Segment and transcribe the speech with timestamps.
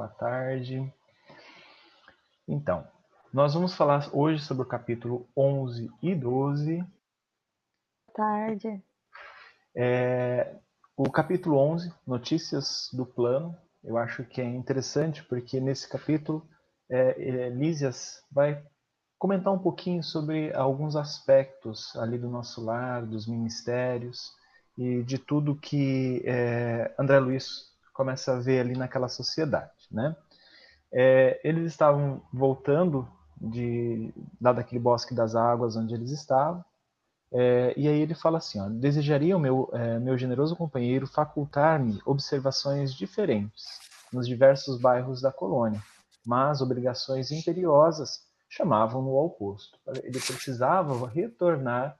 [0.00, 0.90] Boa tarde.
[2.48, 2.88] Então,
[3.30, 6.78] nós vamos falar hoje sobre o capítulo 11 e 12.
[6.78, 6.88] Boa
[8.14, 8.82] tarde.
[9.76, 10.56] É,
[10.96, 13.54] o capítulo 11, Notícias do Plano,
[13.84, 16.48] eu acho que é interessante porque nesse capítulo
[16.88, 18.64] é, é, Lísias vai
[19.18, 24.32] comentar um pouquinho sobre alguns aspectos ali do nosso lar, dos ministérios
[24.78, 27.70] e de tudo que é, André Luiz
[28.00, 30.16] começa a ver ali naquela sociedade, né?
[30.92, 33.08] É, eles estavam voltando
[33.40, 36.64] de lá daquele bosque das águas onde eles estavam,
[37.32, 42.00] é, e aí ele fala assim: ó, desejaria o meu, é, meu generoso companheiro facultar-me
[42.04, 43.78] observações diferentes
[44.12, 45.80] nos diversos bairros da colônia,
[46.26, 49.78] mas obrigações imperiosas chamavam-no ao posto.
[50.02, 51.96] Ele precisava retornar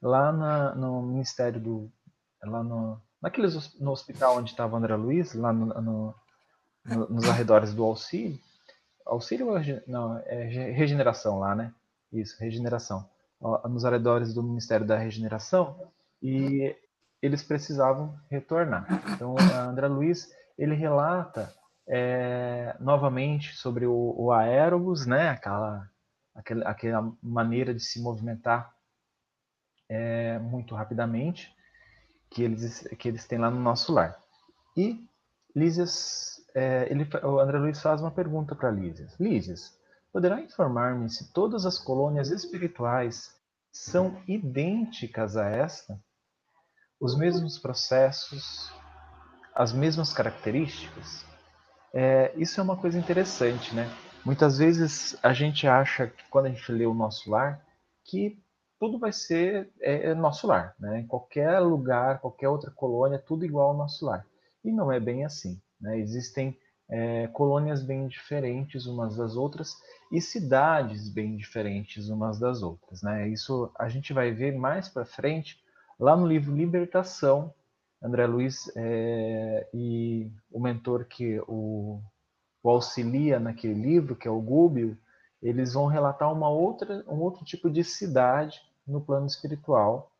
[0.00, 1.92] lá na, no Ministério do.
[2.42, 6.14] lá no, naqueles, no hospital onde estava André Luiz, lá no, no,
[6.84, 8.38] no, nos arredores do auxílio.
[9.06, 9.46] Auxílio
[9.86, 11.72] não, é regeneração lá, né?
[12.12, 13.08] Isso, regeneração.
[13.68, 15.78] Nos arredores do Ministério da Regeneração.
[16.22, 16.74] E
[17.20, 18.86] eles precisavam retornar.
[19.10, 19.36] Então,
[19.68, 21.52] André Luiz, ele relata
[21.86, 24.32] é, novamente sobre o, o
[25.06, 25.30] né?
[25.30, 25.90] Aquela,
[26.34, 28.74] aquela, aquela maneira de se movimentar
[29.88, 31.54] é, muito rapidamente
[32.30, 34.18] que eles, que eles têm lá no nosso lar.
[34.76, 35.06] E
[35.54, 39.18] Lísias, é, ele, o André Luiz faz uma pergunta para Lísias.
[39.18, 39.76] Lísias,
[40.12, 43.34] poderá informar-me se todas as colônias espirituais
[43.72, 45.98] são idênticas a esta?
[47.00, 48.72] Os mesmos processos,
[49.52, 51.26] as mesmas características?
[51.92, 53.90] É, isso é uma coisa interessante, né?
[54.24, 57.60] Muitas vezes a gente acha que quando a gente lê o nosso lar,
[58.04, 58.40] que
[58.78, 61.00] tudo vai ser é, é nosso lar, né?
[61.00, 64.24] Em qualquer lugar, qualquer outra colônia, tudo igual ao nosso lar.
[64.64, 65.98] E não é bem assim, né?
[65.98, 66.58] Existem
[66.88, 69.74] é, colônias bem diferentes umas das outras
[70.12, 73.28] e cidades bem diferentes umas das outras, né?
[73.28, 75.58] Isso a gente vai ver mais para frente
[75.98, 77.52] lá no livro Libertação,
[78.02, 82.00] André Luiz é, e o mentor que o,
[82.62, 84.98] o, auxilia naquele livro, que é o Gúbio,
[85.42, 90.12] eles vão relatar uma outra, um outro tipo de cidade no plano espiritual.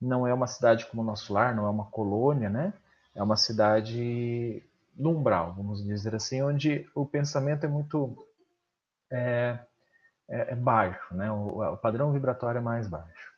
[0.00, 2.72] Não é uma cidade como o nosso lar, não é uma colônia, né?
[3.14, 4.62] É uma cidade
[4.96, 8.16] no umbral, vamos dizer assim, onde o pensamento é muito
[9.10, 9.58] é,
[10.28, 11.30] é, é baixo, né?
[11.30, 13.32] O, o padrão vibratório é mais baixo.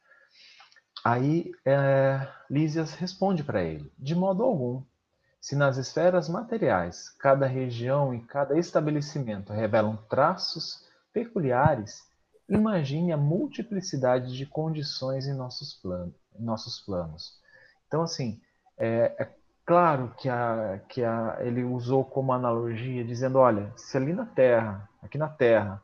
[1.04, 4.82] Aí é, Lísias responde para ele: de modo algum.
[5.40, 12.02] Se nas esferas materiais cada região e cada estabelecimento revelam traços peculiares,
[12.48, 15.80] imagine a multiplicidade de condições em nossos
[16.38, 17.40] nossos planos.
[17.86, 18.40] Então, assim,
[18.76, 19.37] é, é
[19.68, 24.88] claro que, a, que a, ele usou como analogia, dizendo: olha, se ali na Terra,
[25.02, 25.82] aqui na Terra,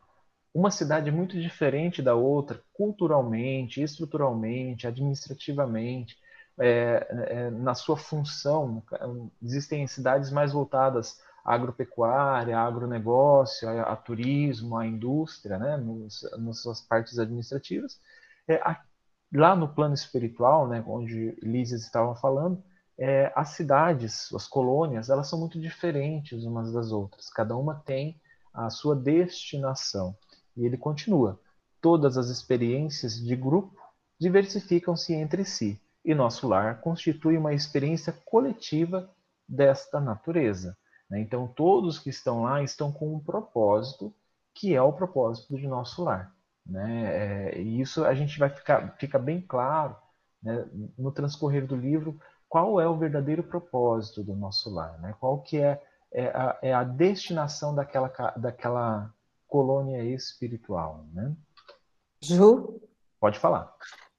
[0.55, 6.17] uma cidade muito diferente da outra, culturalmente, estruturalmente, administrativamente,
[6.59, 8.83] é, é, na sua função.
[9.43, 16.23] Existem cidades mais voltadas à agropecuária, à agronegócio, a, a turismo, à indústria, né, nos,
[16.39, 18.01] nas suas partes administrativas.
[18.49, 18.81] É, a,
[19.35, 22.63] lá no plano espiritual, né, onde Lísias estava falando,
[22.99, 27.29] é, as cidades, as colônias, elas são muito diferentes umas das outras.
[27.29, 28.21] Cada uma tem
[28.53, 30.17] a sua destinação.
[30.57, 31.41] E ele continua:
[31.81, 33.81] todas as experiências de grupo
[34.19, 39.11] diversificam-se entre si, e nosso lar constitui uma experiência coletiva
[39.49, 40.77] desta natureza.
[41.11, 41.21] Né?
[41.21, 44.15] Então, todos que estão lá estão com um propósito,
[44.55, 46.33] que é o propósito de nosso lar.
[46.65, 47.51] Né?
[47.53, 49.97] É, e isso a gente vai ficar fica bem claro
[50.43, 50.67] né,
[50.97, 52.19] no transcorrer do livro
[52.55, 55.13] qual é o verdadeiro propósito do nosso lar, né?
[55.19, 55.83] qual que é,
[56.13, 59.11] é, a, é a destinação daquela, daquela
[59.49, 61.35] colônia espiritual, né?
[62.23, 62.81] Ju?
[63.19, 63.75] Pode falar.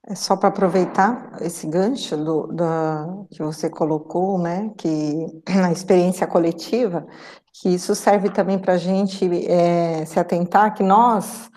[0.06, 6.26] É só para aproveitar esse gancho do, da, que você colocou, né, que na experiência
[6.26, 7.06] coletiva,
[7.54, 11.48] que isso serve também para a gente é, se atentar que nós,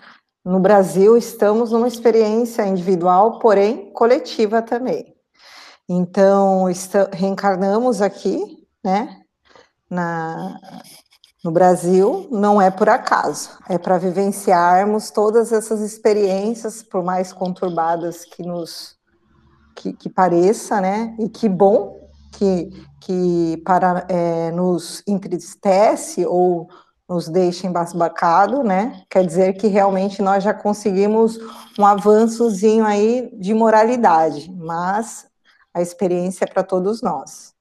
[0.42, 5.19] no Brasil, estamos numa experiência individual, porém coletiva também.
[5.92, 6.66] Então,
[7.12, 9.22] reencarnamos aqui, né,
[9.90, 10.56] na,
[11.42, 18.24] no Brasil não é por acaso, é para vivenciarmos todas essas experiências, por mais conturbadas
[18.24, 18.94] que nos
[19.74, 21.16] que, que pareça, né?
[21.18, 21.98] E que bom
[22.34, 22.70] que,
[23.00, 26.68] que para é, nos entristece ou
[27.08, 29.02] nos deixa embasbacado, né?
[29.10, 31.36] Quer dizer que realmente nós já conseguimos
[31.76, 35.29] um avançozinho aí de moralidade, mas
[35.74, 37.54] a experiência para todos nós.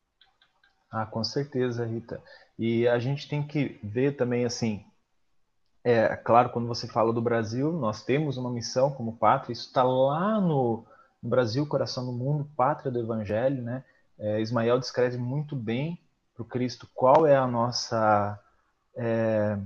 [0.92, 2.22] Ah, com certeza, Rita.
[2.58, 4.84] E a gente tem que ver também, assim,
[5.84, 9.84] é claro, quando você fala do Brasil, nós temos uma missão como pátria, isso está
[9.84, 10.86] lá no,
[11.22, 13.84] Brasil, coração do mundo, pátria do Evangelho, né?
[14.18, 16.00] É, Ismael descreve muito bem
[16.34, 18.40] para o Cristo qual é a nossa
[18.96, 19.58] é,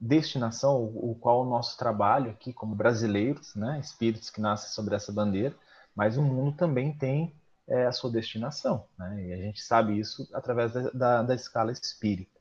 [0.00, 3.78] destinação, o qual o nosso trabalho aqui como brasileiros, né?
[3.80, 5.54] Espíritos que nascem sobre essa bandeira,
[5.94, 7.34] mas o mundo também tem
[7.68, 9.26] é, a sua destinação, né?
[9.26, 12.38] E a gente sabe isso através da, da, da escala espírita.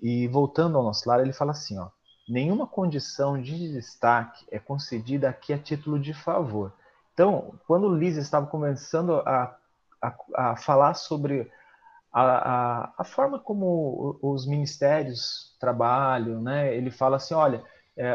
[0.00, 1.88] E voltando ao nosso lar, ele fala assim, ó,
[2.28, 6.72] nenhuma condição de destaque é concedida aqui a título de favor.
[7.12, 9.56] Então, quando Liz estava começando a,
[10.02, 11.50] a, a falar sobre
[12.12, 16.74] a, a, a, forma como os ministérios trabalham, né?
[16.76, 17.64] ele fala assim, olha,
[17.96, 18.14] é,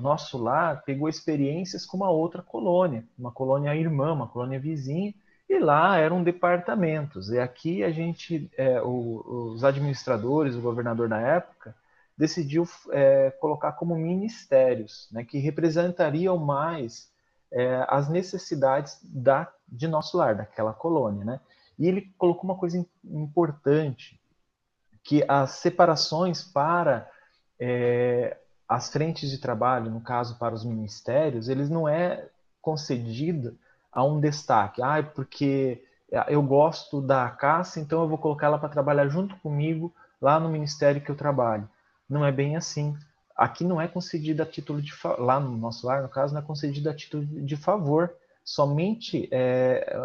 [0.00, 5.12] nosso lar pegou experiências com uma outra colônia, uma colônia irmã, uma colônia vizinha,
[5.48, 7.30] e lá eram departamentos.
[7.30, 11.74] E aqui a gente, é, o, os administradores, o governador da época,
[12.16, 17.10] decidiu é, colocar como ministérios, né, que representariam mais
[17.50, 21.24] é, as necessidades da, de nosso lar, daquela colônia.
[21.24, 21.40] Né?
[21.78, 24.20] E ele colocou uma coisa importante,
[25.02, 27.10] que as separações para
[27.58, 28.36] é,
[28.68, 32.28] as frentes de trabalho, no caso para os ministérios, eles não é
[32.60, 33.54] concedida
[33.92, 34.82] a um destaque.
[34.82, 35.82] Ah, porque
[36.28, 40.48] eu gosto da caça, então eu vou colocar ela para trabalhar junto comigo lá no
[40.48, 41.68] ministério que eu trabalho.
[42.08, 42.96] Não é bem assim.
[43.36, 46.44] Aqui não é concedido a título de lá no nosso lar, no caso, não é
[46.44, 48.12] concedido a título de favor.
[48.42, 49.96] Somente é,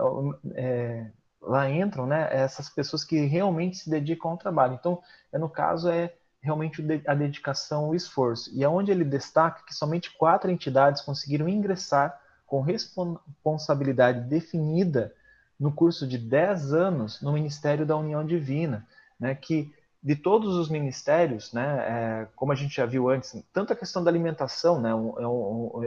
[0.53, 1.07] é,
[1.41, 4.75] lá entram, né, essas pessoas que realmente se dedicam ao trabalho.
[4.75, 5.01] Então,
[5.31, 8.51] é, no caso é realmente a dedicação, o esforço.
[8.53, 12.19] E aonde é ele destaca que somente quatro entidades conseguiram ingressar
[12.53, 15.11] com responsabilidade definida
[15.59, 18.87] no curso de 10 anos no Ministério da União Divina,
[19.19, 19.73] né, que
[20.03, 24.03] de todos os ministérios, né, é, como a gente já viu antes, tanto a questão
[24.03, 24.91] da alimentação, né,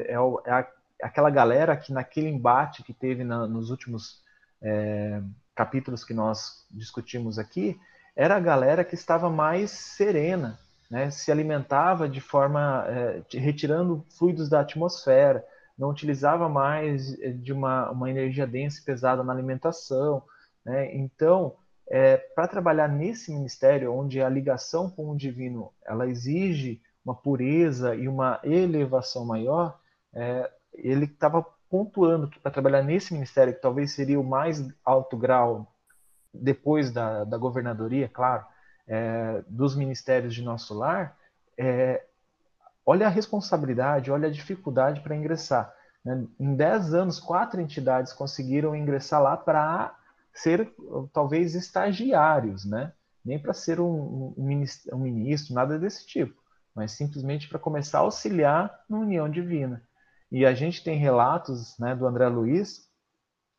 [0.04, 0.66] é, é, é a,
[1.04, 4.20] aquela galera que naquele embate que teve na, nos últimos
[4.60, 5.22] é,
[5.54, 7.78] capítulos que nós discutimos aqui,
[8.16, 10.58] era a galera que estava mais serena,
[10.90, 15.46] né, se alimentava de forma é, retirando fluidos da atmosfera,
[15.78, 20.22] não utilizava mais de uma, uma energia densa e pesada na alimentação,
[20.64, 21.56] né, então
[21.88, 27.94] é, para trabalhar nesse ministério, onde a ligação com o divino ela exige uma pureza
[27.94, 29.78] e uma elevação maior,
[30.12, 35.16] é, ele estava pontuando que para trabalhar nesse ministério, que talvez seria o mais alto
[35.16, 35.72] grau
[36.34, 38.44] depois da, da governadoria, claro,
[38.86, 41.16] é, dos ministérios de nosso lar,
[41.56, 42.04] é,
[42.86, 45.74] olha a responsabilidade, olha a dificuldade para ingressar.
[46.04, 46.24] Né?
[46.38, 49.92] Em 10 anos, quatro entidades conseguiram ingressar lá para
[50.32, 50.72] ser
[51.12, 52.92] talvez estagiários, né?
[53.24, 56.40] Nem para ser um, um, ministro, um, ministro, nada desse tipo,
[56.74, 59.82] mas simplesmente para começar a auxiliar na união divina.
[60.30, 62.86] E a gente tem relatos né, do André Luiz,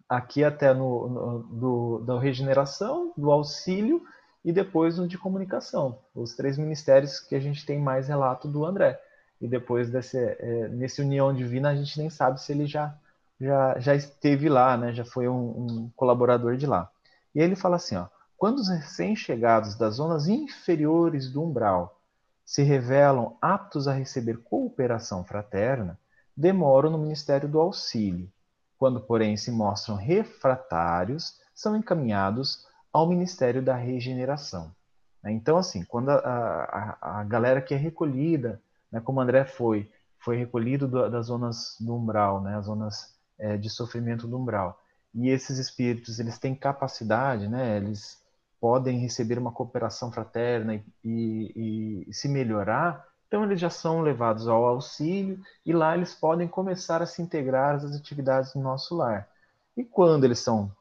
[0.08, 4.02] aqui até no, no do, da regeneração, do auxílio
[4.46, 6.00] e depois no de comunicação.
[6.16, 8.98] Os três ministérios que a gente tem mais relato do André.
[9.40, 12.98] E depois desse, é, nesse união divina, a gente nem sabe se ele já
[13.40, 14.94] já, já esteve lá, né?
[14.94, 16.90] já foi um, um colaborador de lá.
[17.34, 18.08] E ele fala assim, ó,
[18.38, 22.00] quando os recém-chegados das zonas inferiores do umbral
[22.46, 26.00] se revelam aptos a receber cooperação fraterna,
[26.36, 28.32] demoram no Ministério do Auxílio.
[28.78, 34.72] Quando, porém, se mostram refratários, são encaminhados ao Ministério da Regeneração.
[35.26, 36.18] Então, assim, quando a,
[37.02, 41.76] a, a galera que é recolhida, né, como André foi, foi recolhido do, das zonas
[41.80, 44.82] do umbral, né, as zonas é, de sofrimento do umbral.
[45.14, 47.78] E esses espíritos, eles têm capacidade, né?
[47.78, 48.22] Eles
[48.60, 53.06] podem receber uma cooperação fraterna e, e, e se melhorar.
[53.28, 57.76] Então eles já são levados ao auxílio e lá eles podem começar a se integrar
[57.76, 59.28] às atividades do nosso lar.
[59.76, 60.72] E quando eles são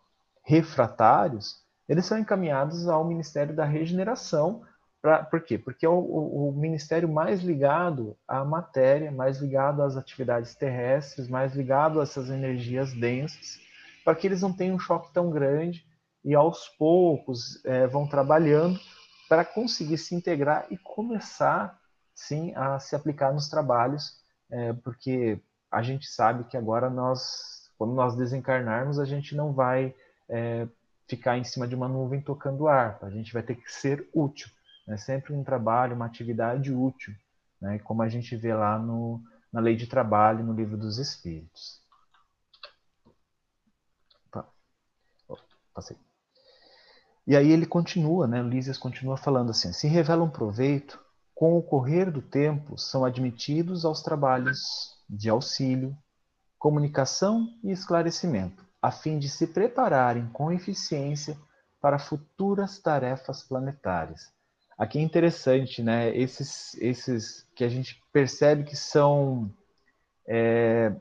[0.44, 4.62] refratários, eles são encaminhados ao Ministério da Regeneração.
[5.06, 5.56] Pra, por quê?
[5.56, 11.28] Porque é o, o, o, ministério mais ligado à matéria, mais ligado às atividades terrestres,
[11.28, 13.60] mais ligado a essas energias densas,
[14.04, 15.86] para que eles não tenham um choque tão grande
[16.24, 18.80] e aos poucos é, vão trabalhando
[19.28, 21.78] para conseguir se integrar e começar,
[22.12, 24.20] sim, a se aplicar nos trabalhos,
[24.50, 25.38] é, porque
[25.70, 29.94] a gente sabe que agora nós, quando nós desencarnarmos, a gente não vai
[30.28, 30.66] é,
[31.06, 34.50] ficar em cima de uma nuvem tocando ar, a gente vai ter que ser útil
[34.88, 37.14] é sempre um trabalho, uma atividade útil,
[37.60, 37.78] né?
[37.80, 39.20] como a gente vê lá no,
[39.52, 41.80] na Lei de Trabalho, no Livro dos Espíritos.
[44.30, 44.46] Tá.
[45.74, 45.96] Passei.
[47.26, 51.62] E aí ele continua, né, Lísias continua falando assim: se revela um proveito, com o
[51.62, 54.60] correr do tempo são admitidos aos trabalhos
[55.10, 55.96] de auxílio,
[56.58, 61.36] comunicação e esclarecimento, a fim de se prepararem com eficiência
[61.80, 64.35] para futuras tarefas planetárias.
[64.78, 66.14] Aqui é interessante, né?
[66.14, 69.50] Esses, esses que a gente percebe que são
[70.26, 70.92] é,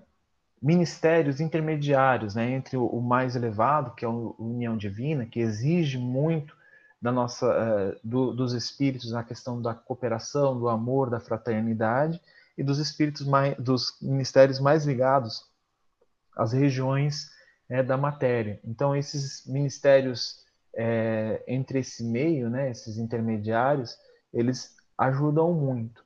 [0.61, 2.49] ministérios intermediários, né?
[2.51, 6.55] Entre o, o, mais elevado, que é a união divina, que exige muito
[7.01, 12.21] da nossa, uh, do, dos espíritos na questão da cooperação, do amor, da fraternidade,
[12.57, 15.45] e dos espíritos mais, dos ministérios mais ligados
[16.35, 17.29] às regiões
[17.69, 18.59] é, da matéria.
[18.63, 20.44] Então, esses ministérios
[20.75, 23.97] é, entre esse meio, né, esses intermediários,
[24.33, 26.03] eles ajudam muito.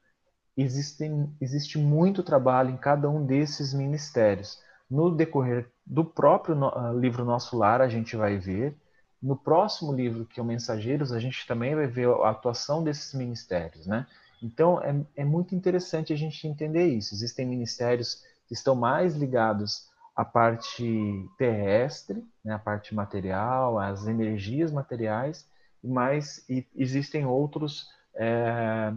[0.55, 4.59] Existem, existe muito trabalho em cada um desses ministérios.
[4.89, 8.75] No decorrer do próprio no, uh, livro Nosso Lar, a gente vai ver.
[9.21, 13.13] No próximo livro, que é o Mensageiros, a gente também vai ver a atuação desses
[13.13, 14.07] ministérios, né?
[14.41, 17.13] Então, é, é muito interessante a gente entender isso.
[17.13, 24.71] Existem ministérios que estão mais ligados a parte terrestre, né, a parte material, as energias
[24.71, 25.47] materiais,
[25.83, 28.93] mas existem outros é,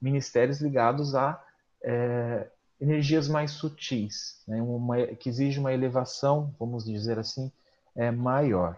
[0.00, 1.42] ministérios ligados a
[1.82, 2.48] é,
[2.80, 7.50] energias mais sutis, né, uma, que exige uma elevação, vamos dizer assim,
[7.96, 8.76] é, maior.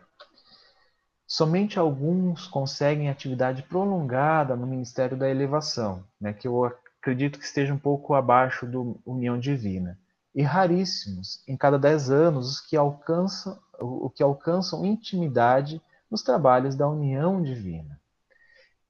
[1.26, 7.74] Somente alguns conseguem atividade prolongada no Ministério da Elevação, né, que eu acredito que esteja
[7.74, 9.98] um pouco abaixo do União Divina
[10.34, 16.74] e raríssimos em cada dez anos os que alcançam, o que alcançam intimidade nos trabalhos
[16.74, 18.00] da união divina.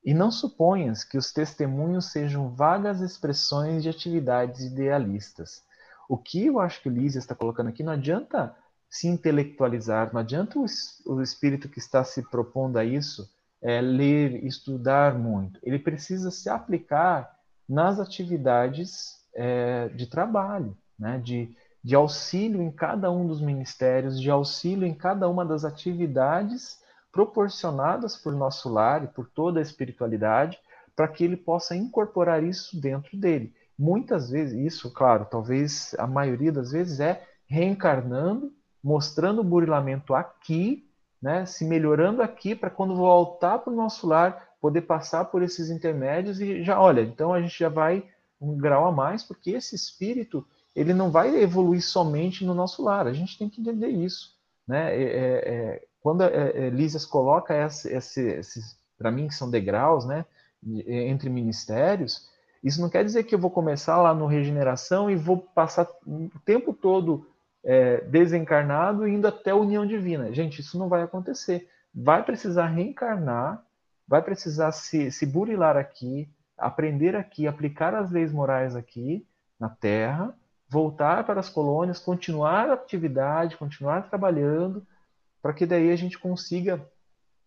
[0.05, 5.63] E não suponhas que os testemunhos sejam vagas expressões de atividades idealistas.
[6.09, 8.55] O que eu acho que o Lísia está colocando aqui não adianta
[8.89, 10.65] se intelectualizar, não adianta o,
[11.07, 13.31] o espírito que está se propondo a isso
[13.63, 15.61] é, ler, estudar muito.
[15.63, 23.11] Ele precisa se aplicar nas atividades é, de trabalho né, de, de auxílio em cada
[23.11, 26.79] um dos ministérios, de auxílio em cada uma das atividades
[27.11, 30.59] proporcionadas por nosso lar e por toda a espiritualidade,
[30.95, 33.55] para que ele possa incorporar isso dentro dele.
[33.79, 38.53] Muitas vezes, isso, claro, talvez a maioria das vezes é reencarnando,
[38.85, 40.87] mostrando o burilamento aqui,
[41.21, 45.71] né, se melhorando aqui, para quando voltar para o nosso lar, poder passar por esses
[45.71, 48.05] intermédios e já, olha, então a gente já vai
[48.41, 53.07] um grau a mais, porque esse espírito ele não vai evoluir somente no nosso lar.
[53.07, 54.37] A gente tem que entender isso.
[54.67, 54.95] Né?
[54.95, 59.51] É, é, é quando é, é, Lísias coloca esse, esse, esses, para mim, que são
[59.51, 60.25] degraus, né,
[60.63, 62.29] entre ministérios,
[62.63, 66.39] isso não quer dizer que eu vou começar lá no regeneração e vou passar o
[66.45, 67.27] tempo todo
[67.65, 70.33] é, desencarnado indo até a união divina.
[70.33, 71.69] Gente, isso não vai acontecer.
[71.95, 73.65] Vai precisar reencarnar,
[74.07, 79.27] vai precisar se, se burilar aqui, aprender aqui, aplicar as leis morais aqui
[79.59, 80.35] na Terra,
[80.71, 84.87] voltar para as colônias, continuar a atividade, continuar trabalhando,
[85.43, 86.81] para que daí a gente consiga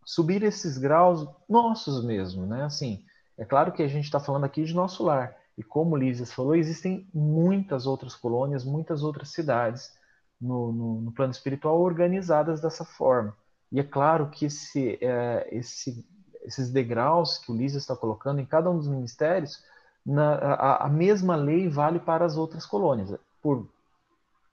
[0.05, 2.65] subir esses graus nossos mesmo, né?
[2.65, 3.01] Assim,
[3.37, 6.55] é claro que a gente está falando aqui de nosso lar, e como Lísias falou,
[6.55, 9.93] existem muitas outras colônias, muitas outras cidades
[10.41, 13.33] no, no, no plano espiritual organizadas dessa forma.
[13.71, 16.05] E é claro que esse, é, esse,
[16.43, 19.63] esses degraus que o Lísias está colocando em cada um dos ministérios
[20.05, 23.13] na, a, a, mesma lei vale para as outras colônias.
[23.41, 23.67] Por,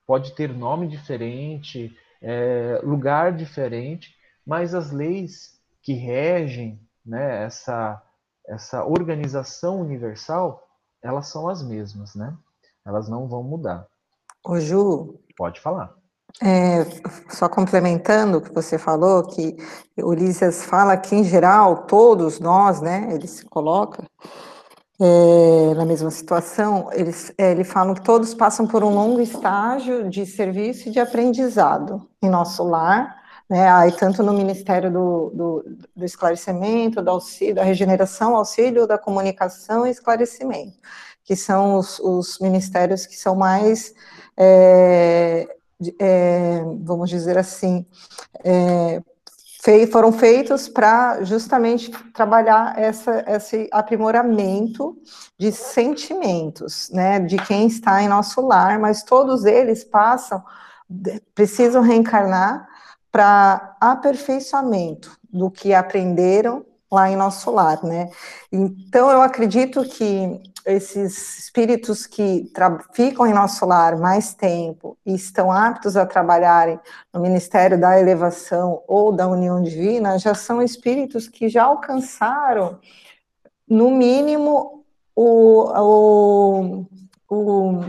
[0.07, 4.15] pode ter nome diferente, é, lugar diferente,
[4.47, 8.03] mas as leis que regem né, essa,
[8.47, 10.67] essa organização universal,
[11.03, 12.37] elas são as mesmas, né?
[12.85, 13.87] Elas não vão mudar.
[14.45, 15.21] Ô Ju.
[15.37, 15.95] Pode falar.
[16.43, 16.85] É,
[17.31, 19.57] só complementando o que você falou, que
[19.99, 24.05] Ulisses fala que, em geral, todos nós, né, ele se coloca,
[25.01, 30.11] é, na mesma situação, eles, é, eles falam que todos passam por um longo estágio
[30.11, 35.65] de serviço e de aprendizado em nosso lar, né, aí tanto no Ministério do, do,
[35.97, 40.77] do Esclarecimento, do auxílio, da regeneração, auxílio, da comunicação e esclarecimento,
[41.25, 43.95] que são os, os ministérios que são mais,
[44.37, 45.49] é,
[45.99, 47.87] é, vamos dizer assim,
[48.45, 49.03] é,
[49.91, 54.97] foram feitos para justamente trabalhar essa, esse aprimoramento
[55.39, 60.43] de sentimentos, né, de quem está em nosso lar, mas todos eles passam,
[61.35, 62.67] precisam reencarnar
[63.13, 68.11] para aperfeiçoamento do que aprenderam lá em nosso lar, né?
[68.51, 72.51] Então, eu acredito que esses espíritos que
[72.93, 76.79] ficam em nosso lar mais tempo e estão aptos a trabalharem
[77.13, 82.79] no Ministério da Elevação ou da União Divina, já são espíritos que já alcançaram,
[83.69, 86.87] no mínimo, o, o,
[87.29, 87.85] o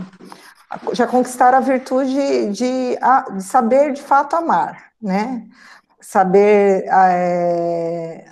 [0.92, 2.98] já conquistaram a virtude de, de
[3.40, 5.46] saber de fato amar, né?
[6.00, 8.24] Saber é,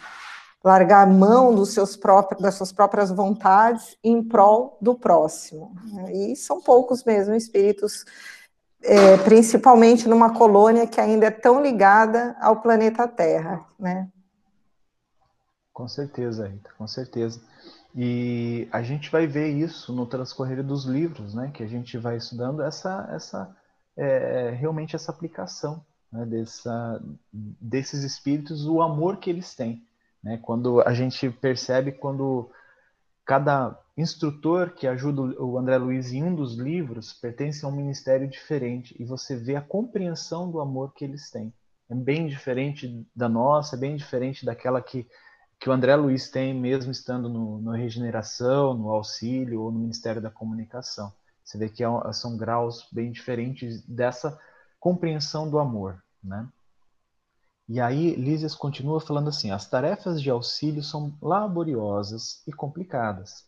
[0.63, 5.75] largar a mão dos seus próprios, das suas próprias vontades em prol do próximo.
[6.13, 8.05] E são poucos mesmo espíritos,
[8.83, 14.09] é, principalmente numa colônia que ainda é tão ligada ao planeta Terra, né?
[15.73, 17.41] Com certeza, Rita, com certeza.
[17.95, 21.51] E a gente vai ver isso no transcorrer dos livros, né?
[21.53, 23.57] Que a gente vai estudando essa, essa
[23.97, 27.03] é, realmente essa aplicação né, dessa,
[27.33, 29.83] desses espíritos, o amor que eles têm.
[30.23, 30.39] Né?
[30.43, 32.51] Quando a gente percebe quando
[33.25, 38.29] cada instrutor que ajuda o André Luiz em um dos livros pertence a um ministério
[38.29, 41.53] diferente e você vê a compreensão do amor que eles têm.
[41.89, 45.07] É bem diferente da nossa, é bem diferente daquela que,
[45.59, 50.23] que o André Luiz tem, mesmo estando no, no Regeneração, no Auxílio ou no Ministério
[50.23, 51.13] da Comunicação.
[51.45, 54.39] Você vê que é, são graus bem diferentes dessa
[54.79, 56.03] compreensão do amor.
[56.23, 56.49] Né?
[57.73, 63.45] E aí Lísias continua falando assim: as tarefas de auxílio são laboriosas e complicadas.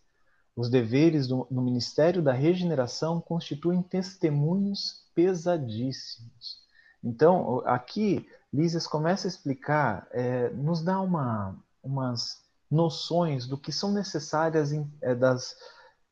[0.55, 6.63] Os deveres do, no Ministério da Regeneração constituem testemunhos pesadíssimos.
[7.03, 13.91] Então, aqui, Lísias começa a explicar, é, nos dá uma, umas noções do que são
[13.91, 15.57] necessárias em, é, das,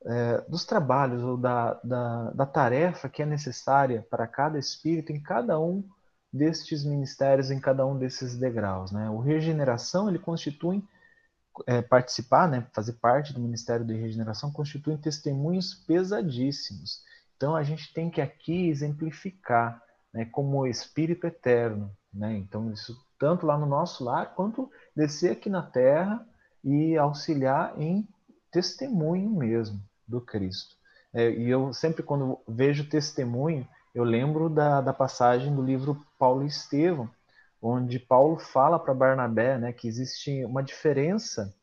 [0.05, 5.23] é, dos trabalhos ou da, da, da tarefa que é necessária para cada espírito em
[5.23, 5.85] cada um
[6.33, 8.93] destes ministérios em cada um desses degraus.
[8.93, 9.11] Né?
[9.11, 10.83] O regeneração ele constitui
[11.67, 17.03] é, participar, né, fazer parte do Ministério de Regeneração constitui testemunhos pesadíssimos.
[17.37, 19.83] Então a gente tem que aqui exemplificar,
[20.13, 22.37] né, como Espírito eterno, né?
[22.37, 26.27] Então isso tanto lá no nosso lar quanto descer aqui na Terra
[26.63, 28.07] e auxiliar em
[28.51, 30.77] testemunho mesmo do Cristo.
[31.13, 36.45] É, e eu sempre quando vejo testemunho eu lembro da, da passagem do livro Paulo
[36.45, 37.11] e Estevão,
[37.61, 41.55] onde Paulo fala para Barnabé né, que existe uma diferença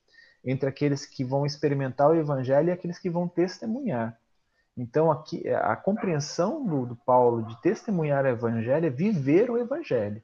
[0.44, 4.18] entre aqueles que vão experimentar o evangelho e aqueles que vão testemunhar.
[4.78, 10.22] Então, aqui a compreensão do, do Paulo de testemunhar o evangelho é viver o evangelho.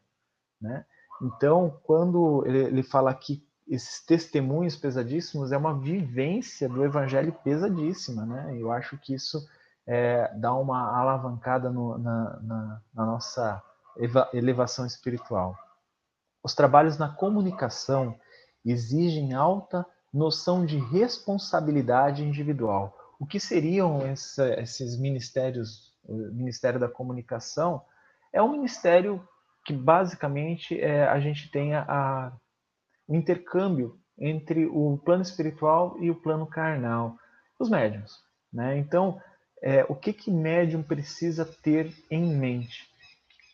[0.61, 0.85] Né?
[1.21, 8.25] Então, quando ele, ele fala aqui esses testemunhos pesadíssimos, é uma vivência do evangelho pesadíssima.
[8.25, 8.55] Né?
[8.59, 9.39] Eu acho que isso
[9.87, 13.61] é, dar uma alavancada no, na, na, na nossa
[14.33, 15.57] elevação espiritual.
[16.43, 18.17] Os trabalhos na comunicação
[18.65, 22.97] exigem alta noção de responsabilidade individual.
[23.19, 25.93] O que seriam essa, esses ministérios?
[26.05, 27.81] O Ministério da Comunicação
[28.33, 29.25] é um ministério
[29.65, 32.33] que basicamente é, a gente tem a, a,
[33.07, 37.15] o intercâmbio entre o plano espiritual e o plano carnal,
[37.57, 38.21] os médiums.
[38.51, 38.77] Né?
[38.77, 39.21] Então,
[39.63, 42.91] é, o que que médium precisa ter em mente?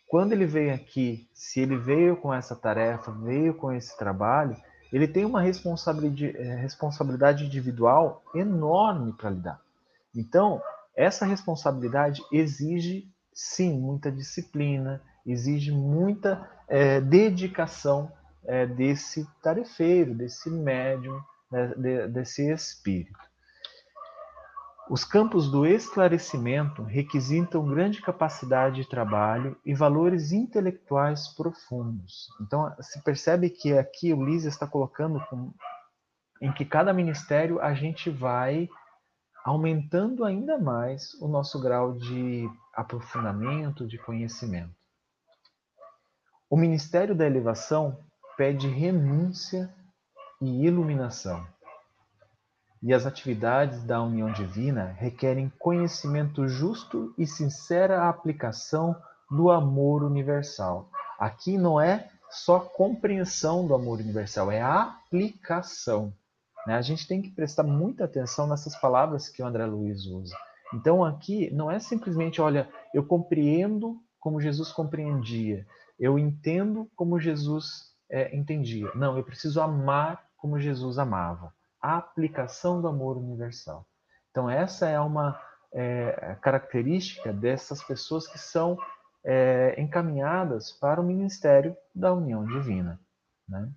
[0.08, 4.58] Quando ele veio aqui, se ele veio com essa tarefa, veio com esse trabalho,
[4.92, 9.62] ele tem uma responsabilidade, é, responsabilidade individual enorme para lidar.
[10.16, 10.60] Então,
[10.96, 18.12] essa responsabilidade exige, sim, muita disciplina, exige muita é, dedicação
[18.46, 23.29] é, desse tarefeiro, desse médium, né, de, desse espírito.
[24.90, 32.28] Os campos do esclarecimento requisitam grande capacidade de trabalho e valores intelectuais profundos.
[32.42, 35.54] Então, se percebe que aqui o Lísia está colocando com,
[36.42, 38.68] em que cada ministério a gente vai
[39.46, 44.74] aumentando ainda mais o nosso grau de aprofundamento, de conhecimento.
[46.50, 48.00] O ministério da elevação
[48.36, 49.72] pede renúncia
[50.42, 51.46] e iluminação
[52.82, 58.96] e as atividades da união divina requerem conhecimento justo e sincera aplicação
[59.30, 60.90] do amor universal.
[61.20, 66.14] Aqui não é só compreensão do amor universal, é a aplicação.
[66.66, 66.76] Né?
[66.76, 70.36] A gente tem que prestar muita atenção nessas palavras que o André Luiz usa.
[70.74, 75.66] Então aqui não é simplesmente, olha, eu compreendo como Jesus compreendia,
[76.00, 78.90] eu entendo como Jesus é, entendia.
[78.96, 83.86] Não, eu preciso amar como Jesus amava a aplicação do amor universal.
[84.32, 85.40] Então, essa é uma
[85.74, 88.78] é, característica dessas pessoas que são
[89.24, 93.00] é, encaminhadas para o ministério da união divina.
[93.48, 93.70] Né?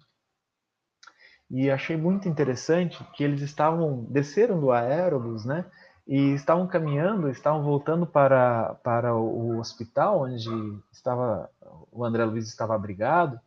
[1.51, 5.67] E achei muito interessante que eles estavam desceram do aérobus, né?
[6.09, 10.49] E estavam caminhando, estavam voltando para, para o hospital onde
[10.91, 11.49] estava
[11.93, 13.39] o André Luiz estava abrigado.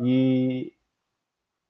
[0.00, 0.72] E,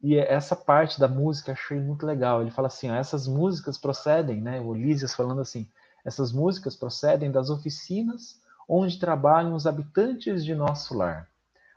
[0.05, 2.43] e essa parte da música achei muito legal.
[2.43, 4.61] Ele fala assim: ó, essas músicas procedem, né?
[4.61, 5.67] O Lísias falando assim:
[6.05, 8.39] essas músicas procedem das oficinas
[8.69, 11.27] onde trabalham os habitantes de nosso lar.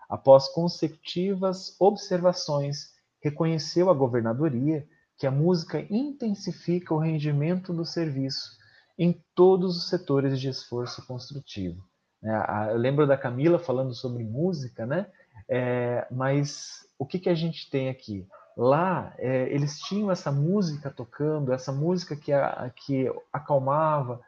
[0.10, 4.86] Após consecutivas observações, reconheceu a governadoria
[5.18, 8.58] que a música intensifica o rendimento do serviço
[9.00, 11.82] em todos os setores de esforço construtivo.
[12.22, 15.08] É, eu lembro da Camila falando sobre música, né?
[15.48, 18.27] É, mas o que, que a gente tem aqui?
[18.55, 24.19] Lá, é, eles tinham essa música tocando, essa música que, a, que acalmava,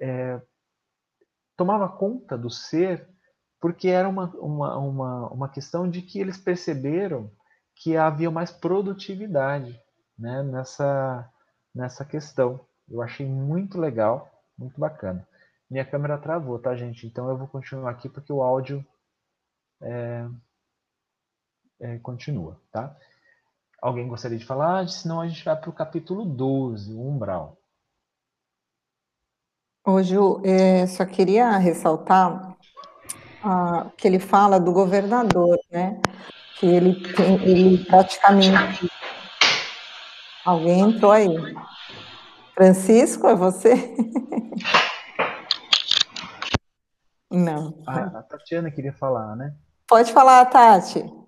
[0.00, 0.40] é,
[1.56, 3.06] tomava conta do ser,
[3.60, 7.30] porque era uma, uma, uma, uma questão de que eles perceberam
[7.74, 9.78] que havia mais produtividade
[10.18, 11.30] né, nessa,
[11.74, 12.66] nessa questão.
[12.88, 15.26] Eu achei muito legal, muito bacana.
[15.70, 17.06] Minha câmera travou, tá, gente?
[17.06, 18.84] Então eu vou continuar aqui porque o áudio
[19.82, 20.26] é,
[21.80, 22.94] é, continua, tá?
[23.80, 24.86] Alguém gostaria de falar?
[24.88, 27.56] Senão a gente vai para o capítulo 12, o umbral.
[29.84, 32.54] Ô, Ju, é, só queria ressaltar
[33.42, 35.98] ah, que ele fala do governador, né?
[36.58, 38.86] Que ele tem, ele praticamente.
[40.44, 41.28] Alguém entrou aí.
[42.54, 43.74] Francisco, é você?
[47.30, 47.82] Não.
[47.86, 49.54] A, a Tatiana queria falar, né?
[49.86, 51.19] Pode falar, Tati.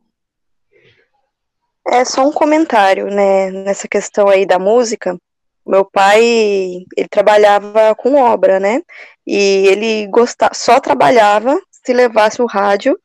[1.86, 5.18] É só um comentário, né, nessa questão aí da música.
[5.66, 6.20] Meu pai,
[6.96, 8.82] ele trabalhava com obra, né?
[9.26, 12.98] E ele gostava, só trabalhava se levasse o rádio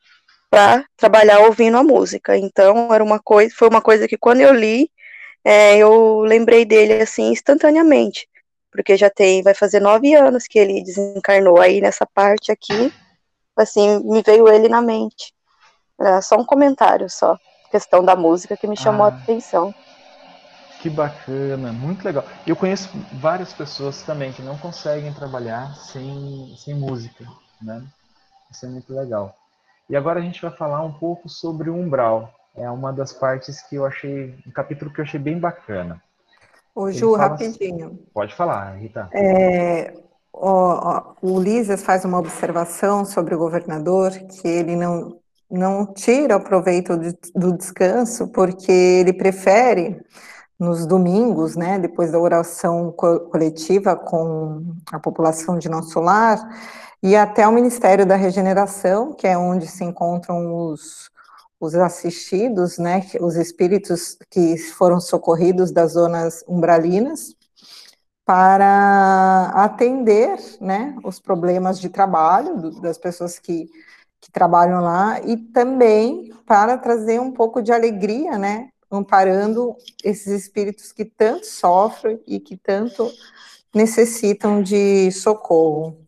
[0.50, 2.38] para trabalhar ouvindo a música.
[2.38, 4.90] Então, era uma coisa, foi uma coisa que quando eu li,
[5.44, 8.28] é, eu lembrei dele assim instantaneamente,
[8.72, 11.60] porque já tem, vai fazer nove anos que ele desencarnou.
[11.60, 12.92] Aí nessa parte aqui,
[13.56, 15.34] assim, me veio ele na mente.
[16.00, 17.38] Era só um comentário só,
[17.70, 19.10] questão da música que me chamou ah.
[19.10, 19.74] a atenção.
[20.80, 22.24] Que bacana, muito legal.
[22.46, 27.26] Eu conheço várias pessoas também que não conseguem trabalhar sem, sem música,
[27.62, 27.84] né?
[28.52, 29.36] Isso é muito legal.
[29.90, 32.34] E agora a gente vai falar um pouco sobre o umbral.
[32.56, 36.02] É uma das partes que eu achei, um capítulo que eu achei bem bacana.
[36.76, 37.88] Ô, Ju, rapidinho.
[37.88, 39.10] Assim, pode falar, Rita.
[39.12, 39.94] É,
[40.32, 45.20] o, o Ulisses faz uma observação sobre o governador, que ele não,
[45.50, 46.98] não tira o proveito
[47.36, 50.02] do descanso, porque ele prefere
[50.60, 56.40] nos domingos, né, depois da oração coletiva com a população de nosso lar,
[57.02, 61.12] e até o Ministério da Regeneração, que é onde se encontram os,
[61.60, 67.36] os assistidos, né, os espíritos que foram socorridos das zonas umbralinas,
[68.26, 73.70] para atender, né, os problemas de trabalho das pessoas que,
[74.22, 80.92] que trabalham lá e também para trazer um pouco de alegria, né, amparando esses espíritos
[80.92, 83.12] que tanto sofrem e que tanto
[83.74, 86.06] necessitam de socorro.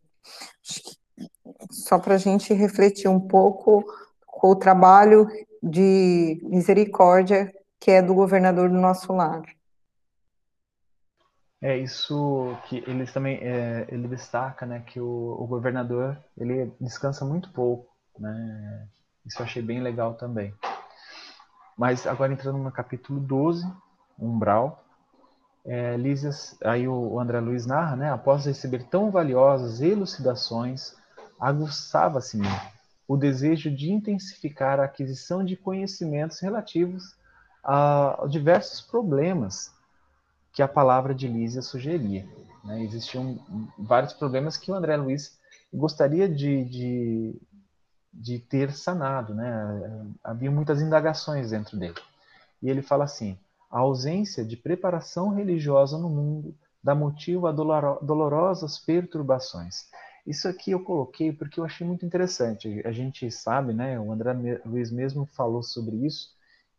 [1.71, 3.83] Só para a gente refletir um pouco
[4.25, 5.27] com o trabalho
[5.61, 9.43] de misericórdia que é do governador do nosso lar.
[11.61, 17.25] É isso que eles também é, ele destaca, né, que o, o, governador ele descansa
[17.25, 17.88] muito pouco,
[18.19, 18.88] né?
[19.25, 20.53] Isso eu achei bem legal também.
[21.77, 23.65] Mas agora entrando no capítulo 12,
[24.17, 24.84] Umbral,
[25.65, 30.95] é, Lísias, aí o, André Luiz narra, né, após receber tão valiosas elucidações,
[31.39, 32.38] aguçava-se
[33.08, 37.15] o desejo de intensificar a aquisição de conhecimentos relativos
[37.63, 39.73] a, diversos problemas
[40.51, 42.27] que a palavra de Lísia sugeria.
[42.63, 42.84] Né?
[42.84, 43.39] Existiam
[43.77, 45.39] vários problemas que o André Luiz
[45.73, 47.41] gostaria de, de,
[48.13, 50.13] de ter sanado, né?
[50.23, 51.99] Havia muitas indagações dentro dele.
[52.61, 53.37] E ele fala assim:
[53.69, 59.87] a ausência de preparação religiosa no mundo dá motivo a dolorosas perturbações.
[60.25, 62.81] Isso aqui eu coloquei porque eu achei muito interessante.
[62.85, 63.99] A gente sabe, né?
[63.99, 66.29] O André Luiz mesmo falou sobre isso,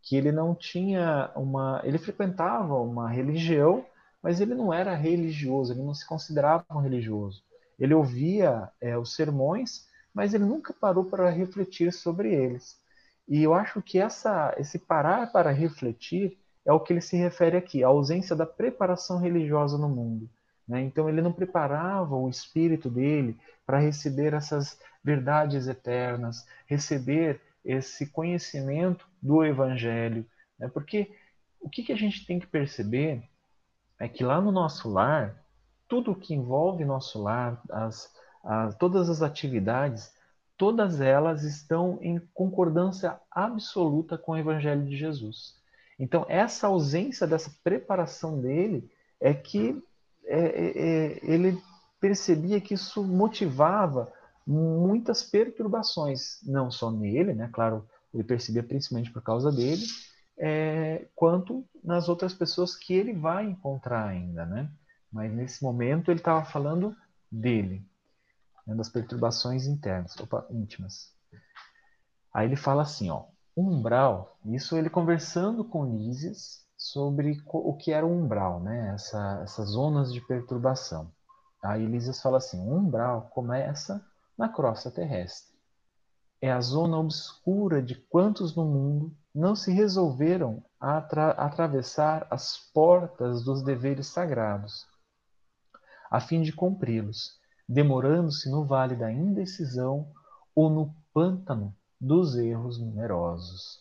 [0.03, 3.85] que ele não tinha uma, ele frequentava uma religião,
[4.23, 7.43] mas ele não era religioso, ele não se considerava um religioso.
[7.79, 12.81] Ele ouvia é, os sermões mas ele nunca parou para refletir sobre eles.
[13.29, 17.57] E eu acho que essa, esse parar para refletir é o que ele se refere
[17.57, 20.29] aqui, a ausência da preparação religiosa no mundo.
[20.67, 20.83] Né?
[20.83, 29.07] Então ele não preparava o espírito dele para receber essas verdades eternas, receber esse conhecimento
[29.23, 30.27] do Evangelho,
[30.59, 30.69] né?
[30.69, 31.13] porque
[31.61, 33.23] o que, que a gente tem que perceber
[33.99, 35.45] é que lá no nosso lar,
[35.87, 38.11] tudo que envolve nosso lar, as,
[38.43, 40.13] as, todas as atividades,
[40.57, 45.55] todas elas estão em concordância absoluta com o Evangelho de Jesus.
[45.99, 49.83] Então, essa ausência dessa preparação dele é que
[50.25, 51.61] é, é, é ele
[52.01, 54.11] percebia que isso motivava
[54.47, 57.51] muitas perturbações, não só nele, né?
[57.53, 59.85] Claro, ele percebia principalmente por causa dele,
[60.39, 64.71] é, quanto nas outras pessoas que ele vai encontrar ainda, né?
[65.13, 66.97] Mas nesse momento ele estava falando
[67.31, 67.85] dele,
[68.71, 71.13] né, das perturbações internas, opa, íntimas.
[72.33, 73.25] Aí ele fala assim, ó,
[73.57, 78.93] umbral, isso ele conversando com Lísias sobre o que era o umbral, né?
[78.95, 81.13] Essa, essas zonas de perturbação.
[81.63, 84.03] Aí Lísias fala assim, o umbral começa
[84.39, 85.51] na crosta terrestre.
[86.41, 92.57] É a zona obscura de quantos no mundo não se resolveram a atra atravessar as
[92.73, 94.87] portas dos deveres sagrados,
[96.11, 97.40] a fim de cumpri-los,
[97.71, 100.11] demorando-se no vale da indecisão
[100.53, 103.79] ou no pântano dos erros numerosos.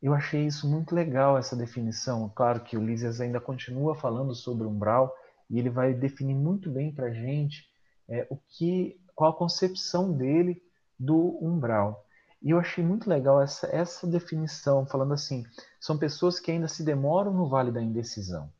[0.00, 2.30] Eu achei isso muito legal, essa definição.
[2.36, 5.12] Claro que o Lísias ainda continua falando sobre umbral
[5.50, 7.66] e ele vai definir muito bem para a gente
[8.08, 10.62] é, o que, qual a concepção dele
[10.96, 12.06] do umbral.
[12.40, 15.44] E eu achei muito legal essa, essa definição, falando assim:
[15.80, 18.52] são pessoas que ainda se demoram no vale da indecisão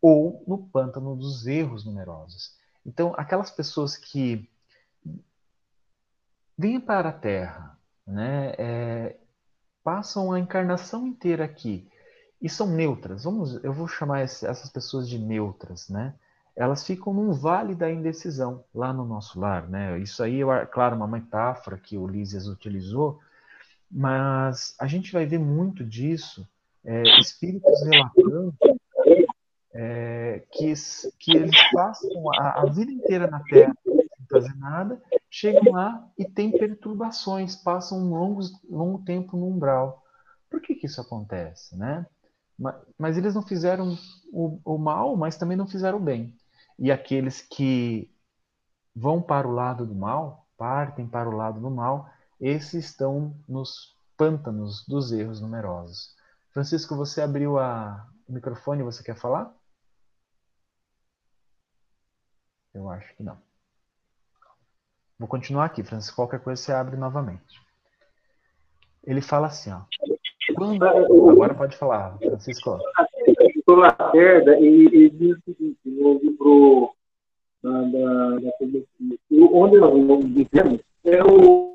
[0.00, 2.54] ou no pântano dos erros numerosos.
[2.86, 4.48] Então, aquelas pessoas que
[6.56, 9.16] vêm para a Terra, né, é,
[9.82, 11.90] passam a encarnação inteira aqui
[12.40, 13.24] e são neutras.
[13.24, 16.14] Vamos, eu vou chamar essas pessoas de neutras, né?
[16.56, 19.98] elas ficam num vale da indecisão lá no nosso lar, né?
[19.98, 23.20] Isso aí é, claro, uma metáfora que o Lísias utilizou,
[23.90, 26.48] mas a gente vai ver muito disso,
[26.82, 28.54] é, espíritos relatando
[29.76, 30.72] é, que,
[31.18, 36.24] que eles passam a, a, vida inteira na Terra sem fazer nada, chegam lá e
[36.24, 40.02] têm perturbações, passam um longo, longo tempo no umbral.
[40.50, 42.06] Por que, que isso acontece, né?
[42.58, 43.96] Mas, mas eles não fizeram
[44.32, 46.34] o, o mal, mas também não fizeram o bem
[46.78, 48.10] e aqueles que
[48.94, 52.10] vão para o lado do mal, partem para o lado do mal,
[52.40, 56.14] esses estão nos pântanos dos erros numerosos.
[56.50, 58.06] Francisco, você abriu a...
[58.28, 59.54] o microfone, você quer falar?
[62.76, 63.38] Eu acho que não.
[65.18, 66.16] Vou continuar aqui, Francisco.
[66.16, 67.60] Qualquer coisa você abre novamente.
[69.02, 69.80] Ele fala assim, ó.
[70.54, 70.84] Quando...
[70.84, 72.78] Agora pode falar, Francisco
[73.66, 76.94] professor Lacerda, ele, ele diz o seguinte, no livro
[77.62, 78.50] da, da, da
[79.52, 81.74] onde nós vivemos é o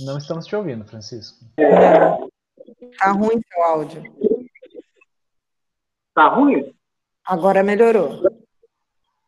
[0.00, 1.44] Não estamos te ouvindo, Francisco.
[2.98, 4.02] Tá ruim seu áudio.
[6.14, 6.74] Tá ruim?
[7.24, 8.22] Agora melhorou.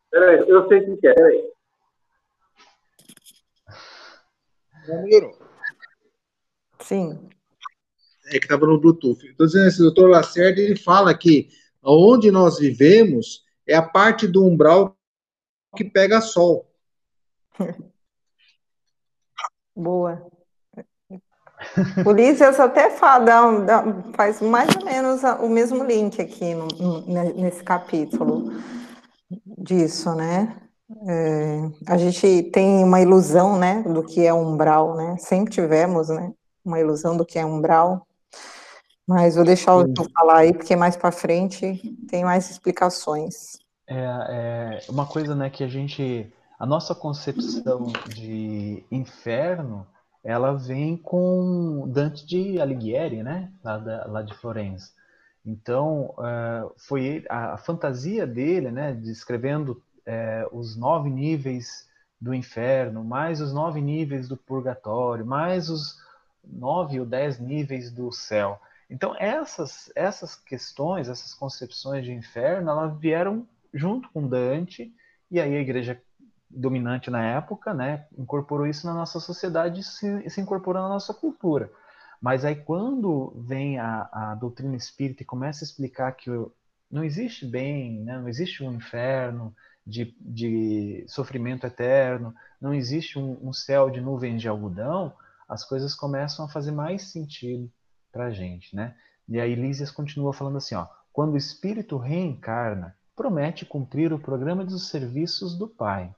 [0.09, 1.51] Peraí, eu sei o que é, peraí.
[4.87, 5.37] Melhorou.
[6.79, 7.29] Sim.
[8.25, 9.25] É que estava no Bluetooth.
[9.25, 11.49] Estou dizendo assim, o doutor Lacerda, ele fala que
[11.83, 14.97] onde nós vivemos é a parte do umbral
[15.75, 16.69] que pega sol.
[19.75, 20.29] Boa.
[22.05, 23.83] Ulisses até fala,
[24.15, 28.51] faz mais ou menos o mesmo link aqui no, no, nesse capítulo
[29.57, 30.55] disso, né?
[31.07, 35.15] É, a gente tem uma ilusão, né, do que é umbral, né?
[35.17, 36.33] Sempre tivemos, né,
[36.65, 38.05] uma ilusão do que é umbral.
[39.07, 43.57] Mas vou deixar o tu falar aí, porque mais para frente tem mais explicações.
[43.87, 49.85] É, é, uma coisa, né, que a gente, a nossa concepção de inferno,
[50.23, 54.91] ela vem com Dante de Alighieri, né, lá, da, lá de Florença.
[55.45, 63.03] Então, uh, foi a, a fantasia dele, né, descrevendo é, os nove níveis do inferno,
[63.03, 65.97] mais os nove níveis do purgatório, mais os
[66.43, 68.59] nove ou dez níveis do céu.
[68.89, 74.93] Então essas essas questões, essas concepções de inferno, elas vieram junto com Dante
[75.29, 76.01] e aí a igreja
[76.53, 81.13] dominante na época, né, incorporou isso na nossa sociedade e se, se incorporou na nossa
[81.13, 81.71] cultura.
[82.21, 86.29] Mas aí quando vem a, a doutrina espírita e começa a explicar que
[86.89, 89.53] não existe bem, né, não existe um inferno,
[89.85, 95.13] de, de sofrimento eterno, não existe um, um céu de nuvens de algodão,
[95.47, 97.71] as coisas começam a fazer mais sentido
[98.11, 98.95] para a gente, né?
[99.27, 104.63] E aí Lísias continua falando assim, ó, quando o espírito reencarna, promete cumprir o programa
[104.63, 106.13] dos serviços do Pai.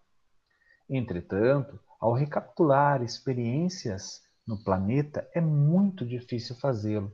[0.90, 7.12] Entretanto, ao recapitular experiências no planeta, é muito difícil fazê-lo,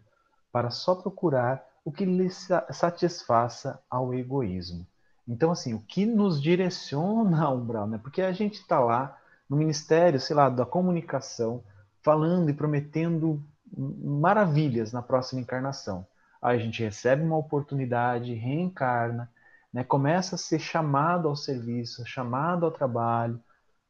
[0.52, 4.86] para só procurar o que lhe satisfaça ao egoísmo.
[5.28, 8.00] Então, assim, o que nos direciona ao umbral, né?
[8.02, 9.16] Porque a gente está lá
[9.48, 11.64] no Ministério, sei lá, da Comunicação,
[12.02, 13.44] falando e prometendo
[13.78, 16.06] maravilhas na próxima encarnação.
[16.42, 19.30] Aí a gente recebe uma oportunidade, reencarna,
[19.72, 23.40] né, começa a ser chamado ao serviço, chamado ao trabalho.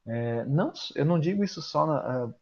[0.06, 2.36] É, não, eu não digo isso só na, uh,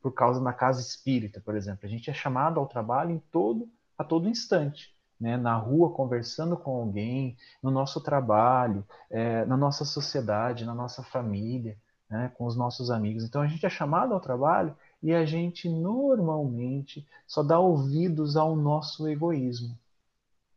[0.00, 1.86] por causa da casa espírita, por exemplo.
[1.86, 4.92] A gente é chamado ao trabalho em todo, a todo instante.
[5.20, 11.00] Né, na rua conversando com alguém, no nosso trabalho, é, na nossa sociedade, na nossa
[11.00, 11.78] família,
[12.10, 13.22] né, com os nossos amigos.
[13.22, 18.56] Então a gente é chamado ao trabalho e a gente normalmente só dá ouvidos ao
[18.56, 19.78] nosso egoísmo.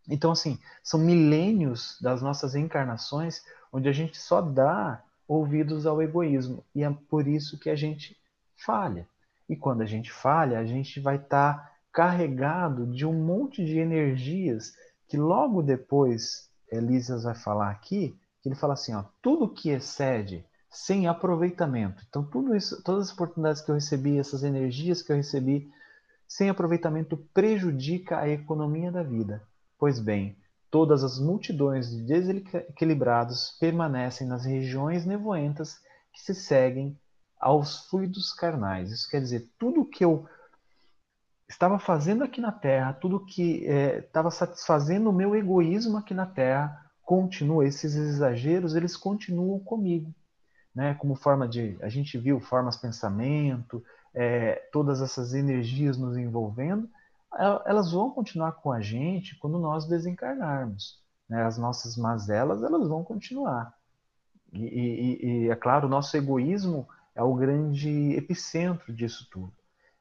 [0.09, 6.63] Então, assim, são milênios das nossas encarnações onde a gente só dá ouvidos ao egoísmo.
[6.73, 8.17] E é por isso que a gente
[8.55, 9.07] falha.
[9.47, 13.77] E quando a gente falha, a gente vai estar tá carregado de um monte de
[13.77, 14.73] energias
[15.07, 20.45] que logo depois Elísias vai falar aqui, que ele fala assim, ó, tudo que excede
[20.69, 22.03] sem aproveitamento.
[22.09, 25.71] Então, tudo isso, todas as oportunidades que eu recebi, essas energias que eu recebi,
[26.27, 29.41] sem aproveitamento prejudica a economia da vida.
[29.77, 30.35] Pois bem,
[30.75, 35.79] todas as multidões de desequilibrados permanecem nas regiões nevoentas
[36.11, 36.99] que se seguem
[37.39, 38.91] aos fluidos carnais.
[38.91, 40.27] Isso quer dizer, tudo que eu
[41.47, 46.25] estava fazendo aqui na Terra, tudo que é, estava satisfazendo o meu egoísmo aqui na
[46.25, 47.65] Terra, continua.
[47.65, 50.13] Esses exageros, eles continuam comigo
[50.75, 51.77] né, como forma de.
[51.81, 53.81] A gente viu formas pensamento,
[54.13, 56.89] é, todas essas energias nos envolvendo,
[57.65, 61.03] elas vão continuar com a gente quando nós desencarnarmos.
[61.29, 61.43] Né?
[61.43, 63.73] As nossas mazelas elas vão continuar.
[64.53, 69.53] E, e, e, é claro, o nosso egoísmo é o grande epicentro disso tudo.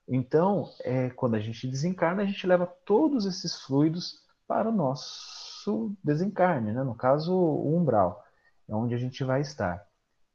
[0.07, 5.97] Então, é, quando a gente desencarna, a gente leva todos esses fluidos para o nosso
[6.05, 6.83] desencarne, né?
[6.85, 8.23] no caso, o umbral,
[8.69, 9.83] é onde a gente vai estar.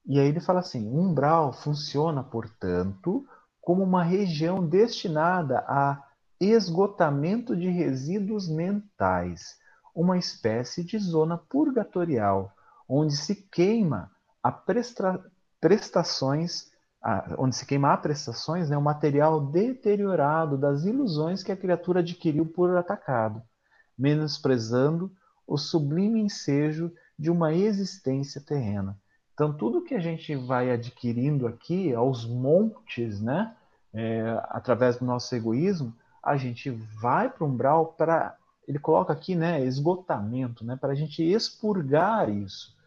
[0.05, 3.27] E aí ele fala assim: umbral funciona, portanto,
[3.61, 6.03] como uma região destinada a
[6.39, 9.57] esgotamento de resíduos mentais,
[9.93, 12.53] uma espécie de zona purgatorial,
[12.87, 15.23] onde se queima a presta
[15.59, 16.71] prestações,
[17.01, 21.99] a, onde se queima a prestações, né, o material deteriorado das ilusões que a criatura
[21.99, 23.41] adquiriu por atacado,
[23.97, 25.11] menosprezando
[25.45, 28.97] o sublime ensejo de uma existência terrena.
[29.33, 33.53] Então, tudo que a gente vai adquirindo aqui, aos montes, né,
[33.93, 38.35] é, através do nosso egoísmo, a gente vai para o umbral para.
[38.67, 42.77] Ele coloca aqui, né, esgotamento, né, para a gente expurgar isso.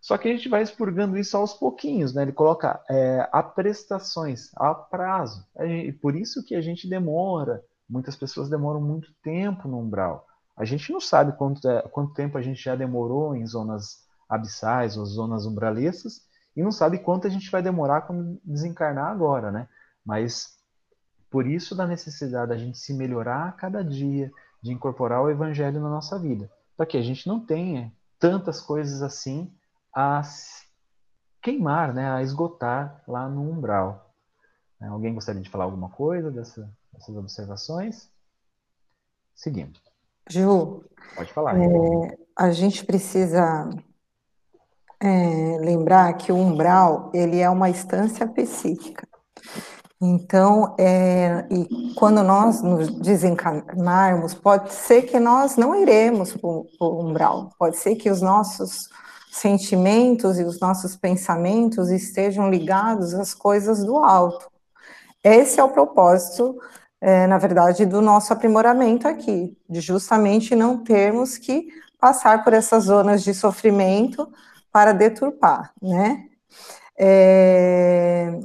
[0.00, 2.22] Só que a gente vai expurgando isso aos pouquinhos, né?
[2.22, 5.44] Ele coloca é, a prestações, a prazo.
[5.60, 7.62] E por isso que a gente demora.
[7.88, 10.26] Muitas pessoas demoram muito tempo no umbral.
[10.56, 14.96] A gente não sabe quanto, é, quanto tempo a gente já demorou em zonas abissais
[14.96, 16.20] ou zonas umbralescas
[16.56, 19.68] e não sabe quanto a gente vai demorar para desencarnar agora, né?
[20.04, 20.57] Mas
[21.30, 24.30] por isso da necessidade da gente se melhorar a cada dia,
[24.62, 29.02] de incorporar o evangelho na nossa vida, para que a gente não tenha tantas coisas
[29.02, 29.52] assim
[29.94, 30.22] a
[31.40, 34.12] queimar, né, a esgotar lá no umbral.
[34.80, 38.10] Né, alguém gostaria de falar alguma coisa dessa, dessas observações?
[39.34, 39.78] Seguindo.
[40.28, 41.58] Ju, pode falar.
[41.58, 43.70] É, a gente precisa
[45.00, 49.08] é, lembrar que o umbral ele é uma instância psíquica.
[50.00, 56.68] Então, é, e quando nós nos desencarnarmos, pode ser que nós não iremos para o
[56.80, 58.88] umbral, pode ser que os nossos
[59.30, 64.48] sentimentos e os nossos pensamentos estejam ligados às coisas do alto.
[65.22, 66.56] Esse é o propósito,
[67.00, 72.84] é, na verdade, do nosso aprimoramento aqui, de justamente não termos que passar por essas
[72.84, 74.28] zonas de sofrimento
[74.70, 76.24] para deturpar, né?
[76.96, 78.38] É...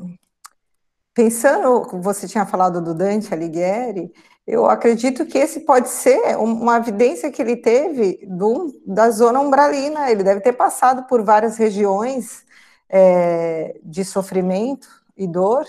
[1.14, 4.12] Pensando, você tinha falado do Dante Alighieri,
[4.46, 10.12] eu acredito que esse pode ser uma evidência que ele teve do, da zona umbralina.
[10.12, 12.44] Ele deve ter passado por várias regiões
[12.90, 15.66] é, de sofrimento e dor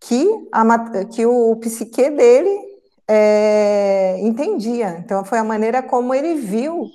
[0.00, 2.58] que, a, que o psique dele
[3.06, 4.96] é, entendia.
[5.04, 6.88] Então, foi a maneira como ele viu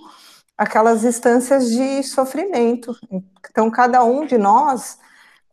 [0.57, 2.95] aquelas instâncias de sofrimento.
[3.49, 4.97] Então, cada um de nós,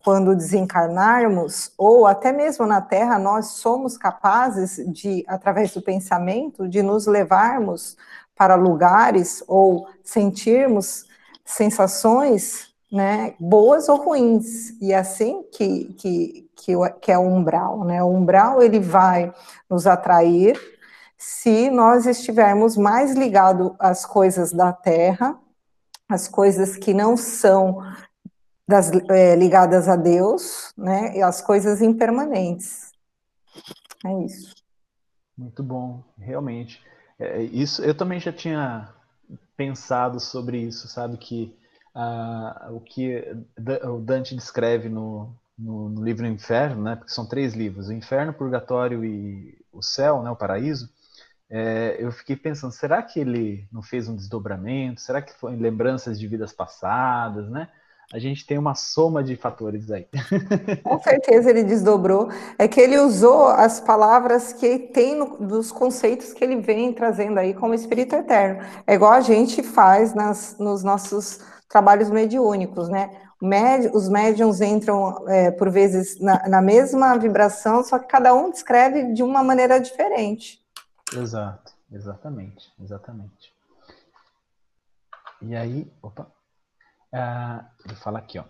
[0.09, 6.82] quando desencarnarmos, ou até mesmo na Terra, nós somos capazes de, através do pensamento, de
[6.82, 7.94] nos levarmos
[8.34, 11.04] para lugares ou sentirmos
[11.44, 17.84] sensações né, boas ou ruins, e é assim que, que, que, que é o umbral,
[17.84, 19.30] né, o umbral ele vai
[19.68, 20.59] nos atrair
[21.18, 25.38] se nós estivermos mais ligados às coisas da terra,
[26.09, 27.82] às coisas que não são
[28.68, 32.92] das, é, ligadas a Deus, né, e as coisas impermanentes.
[34.04, 34.54] É isso.
[35.36, 36.80] Muito bom, realmente.
[37.18, 38.92] É, isso eu também já tinha
[39.56, 41.56] pensado sobre isso, sabe que
[41.94, 43.24] ah, o que
[43.84, 48.32] o Dante descreve no, no, no, livro Inferno, né, porque são três livros, o Inferno,
[48.32, 50.88] Purgatório e o Céu, né, o Paraíso,
[51.50, 55.00] é, eu fiquei pensando, será que ele não fez um desdobramento?
[55.00, 57.68] Será que foi lembranças de vidas passadas, né?
[58.12, 60.09] A gente tem uma soma de fatores aí.
[60.82, 62.30] Com certeza ele desdobrou.
[62.59, 67.38] É que ele usou as palavras que tem no, dos conceitos que ele vem trazendo
[67.38, 68.64] aí como Espírito Eterno.
[68.86, 73.11] É igual a gente faz nas, nos nossos trabalhos mediúnicos, né?
[73.92, 79.12] os médiums entram, é, por vezes, na, na mesma vibração, só que cada um descreve
[79.12, 80.61] de uma maneira diferente.
[81.14, 83.52] Exato, exatamente, exatamente.
[85.40, 86.26] E aí, opa,
[87.12, 88.44] ele fala aqui, ó.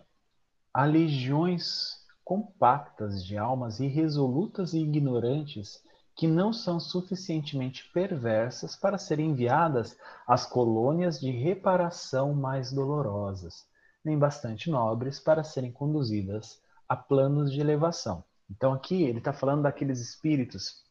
[0.73, 5.83] Há legiões compactas de almas irresolutas e ignorantes
[6.15, 9.97] que não são suficientemente perversas para serem enviadas
[10.27, 13.67] às colônias de reparação mais dolorosas,
[14.05, 18.25] nem bastante nobres para serem conduzidas a planos de elevação.
[18.51, 20.83] Então aqui ele está falando daqueles espíritos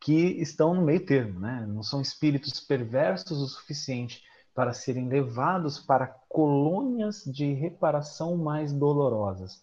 [0.00, 1.66] que estão no meio termo, né?
[1.68, 4.22] não são espíritos perversos o suficiente
[4.54, 9.62] para serem levados para colônias de reparação mais dolorosas.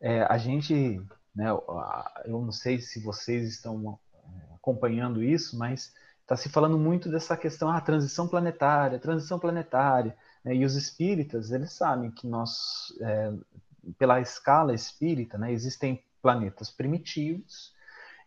[0.00, 1.00] É, a gente,
[1.34, 1.50] né,
[2.24, 7.36] eu não sei se vocês estão é, acompanhando isso, mas está se falando muito dessa
[7.36, 10.16] questão, ah, transição planetária, transição planetária.
[10.44, 13.32] Né, e os espíritas, eles sabem que nós, é,
[13.98, 17.74] pela escala espírita, né, existem planetas primitivos,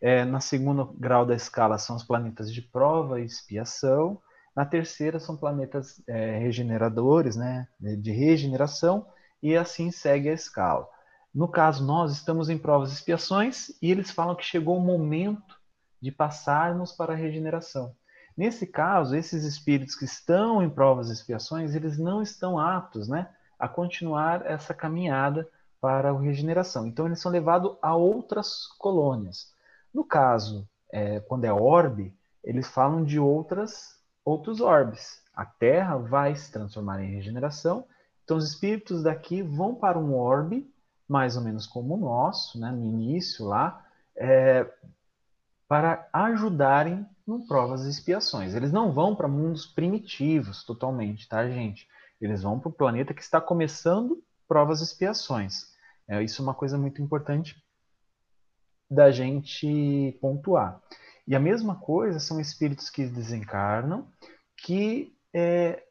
[0.02, 4.20] é, na segunda grau da escala são os planetas de prova e expiação,
[4.60, 9.08] na terceira são planetas é, regeneradores, né, de regeneração,
[9.42, 10.86] e assim segue a escala.
[11.34, 15.58] No caso, nós estamos em provas e expiações e eles falam que chegou o momento
[16.02, 17.96] de passarmos para a regeneração.
[18.36, 23.30] Nesse caso, esses espíritos que estão em provas e expiações, eles não estão aptos né,
[23.58, 25.48] a continuar essa caminhada
[25.80, 26.86] para a regeneração.
[26.86, 29.54] Então, eles são levados a outras colônias.
[29.94, 33.99] No caso, é, quando é orbe, eles falam de outras
[34.30, 35.22] outros orbes.
[35.34, 37.86] A Terra vai se transformar em regeneração,
[38.24, 40.72] então os espíritos daqui vão para um orbe,
[41.08, 43.84] mais ou menos como o nosso, né, no início lá,
[44.16, 44.72] é,
[45.68, 48.54] para ajudarem em provas e expiações.
[48.54, 51.88] Eles não vão para mundos primitivos totalmente, tá, gente?
[52.20, 55.68] Eles vão para o planeta que está começando provas e expiações.
[56.08, 57.56] É, isso é uma coisa muito importante
[58.90, 60.82] da gente pontuar.
[61.30, 64.08] E a mesma coisa são espíritos que desencarnam,
[64.58, 65.84] que, é,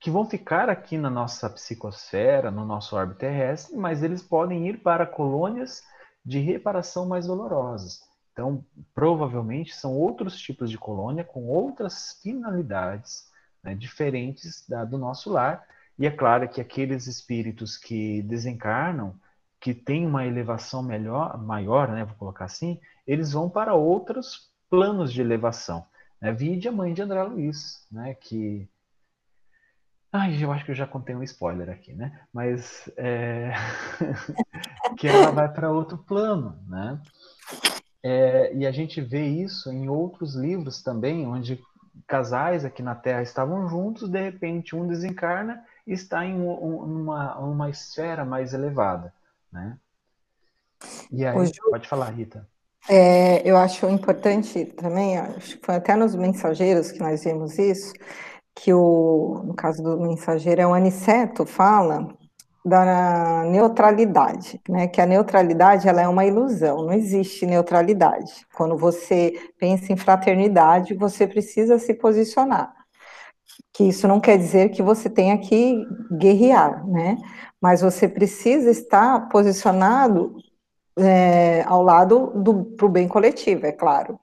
[0.00, 4.82] que vão ficar aqui na nossa psicosfera, no nosso orbe terrestre, mas eles podem ir
[4.82, 5.84] para colônias
[6.24, 8.00] de reparação mais dolorosas.
[8.32, 13.30] Então, provavelmente são outros tipos de colônia com outras finalidades
[13.62, 15.64] né, diferentes da, do nosso lar.
[15.96, 19.14] E é claro que aqueles espíritos que desencarnam,
[19.60, 25.12] que têm uma elevação melhor, maior, né, vou colocar assim, eles vão para outros planos
[25.12, 25.84] de elevação.
[26.20, 26.32] Né?
[26.32, 28.14] Vide a mãe de André Luiz, né?
[28.14, 28.68] que.
[30.12, 32.20] Ai, eu acho que eu já contei um spoiler aqui, né?
[32.32, 33.52] Mas é...
[34.98, 37.00] que ela vai para outro plano, né?
[38.02, 41.62] É, e a gente vê isso em outros livros também, onde
[42.06, 47.70] casais aqui na Terra estavam juntos, de repente um desencarna e está em uma, uma
[47.70, 49.12] esfera mais elevada,
[49.52, 49.76] né?
[51.10, 51.52] E aí, Hoje...
[51.70, 52.46] pode falar, Rita.
[52.88, 57.92] É, eu acho importante também, acho que foi até nos mensageiros que nós vimos isso,
[58.54, 62.08] que o, no caso do mensageiro, é o Aniceto fala
[62.64, 64.86] da neutralidade, né?
[64.86, 68.46] Que a neutralidade ela é uma ilusão, não existe neutralidade.
[68.54, 72.74] Quando você pensa em fraternidade, você precisa se posicionar.
[73.72, 77.16] Que isso não quer dizer que você tenha que guerrear, né?
[77.60, 80.36] Mas você precisa estar posicionado
[80.96, 84.18] é, ao lado do para o bem coletivo, é claro.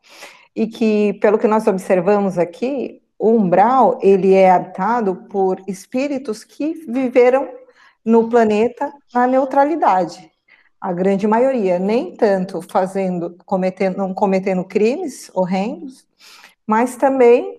[0.56, 6.74] E que, pelo que nós observamos aqui, o umbral ele é habitado por espíritos que
[6.88, 7.50] viveram
[8.06, 10.32] no planeta na neutralidade.
[10.80, 16.08] A grande maioria, nem tanto fazendo, cometendo, não cometendo crimes horrendos,
[16.66, 17.57] mas também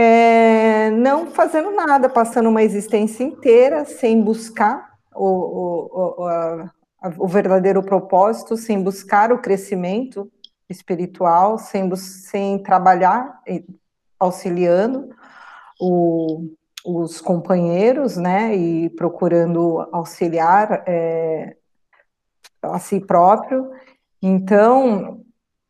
[0.00, 6.72] é, não fazendo nada, passando uma existência inteira sem buscar o, o, o, a,
[7.18, 10.30] o verdadeiro propósito, sem buscar o crescimento
[10.70, 13.40] espiritual, sem, sem trabalhar,
[14.20, 15.08] auxiliando
[15.80, 16.48] o,
[16.86, 21.56] os companheiros, né, e procurando auxiliar é,
[22.62, 23.68] a si próprio.
[24.22, 25.22] Então,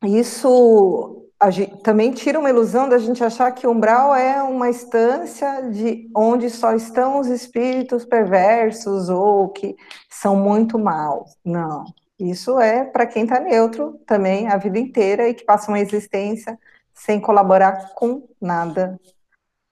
[0.05, 6.11] isso gente, também tira uma ilusão da gente achar que umbral é uma instância de
[6.15, 9.77] onde só estão os espíritos perversos ou que
[10.11, 11.37] são muito maus.
[11.45, 11.85] Não.
[12.19, 16.59] Isso é para quem está neutro também a vida inteira e que passa uma existência
[16.93, 18.99] sem colaborar com nada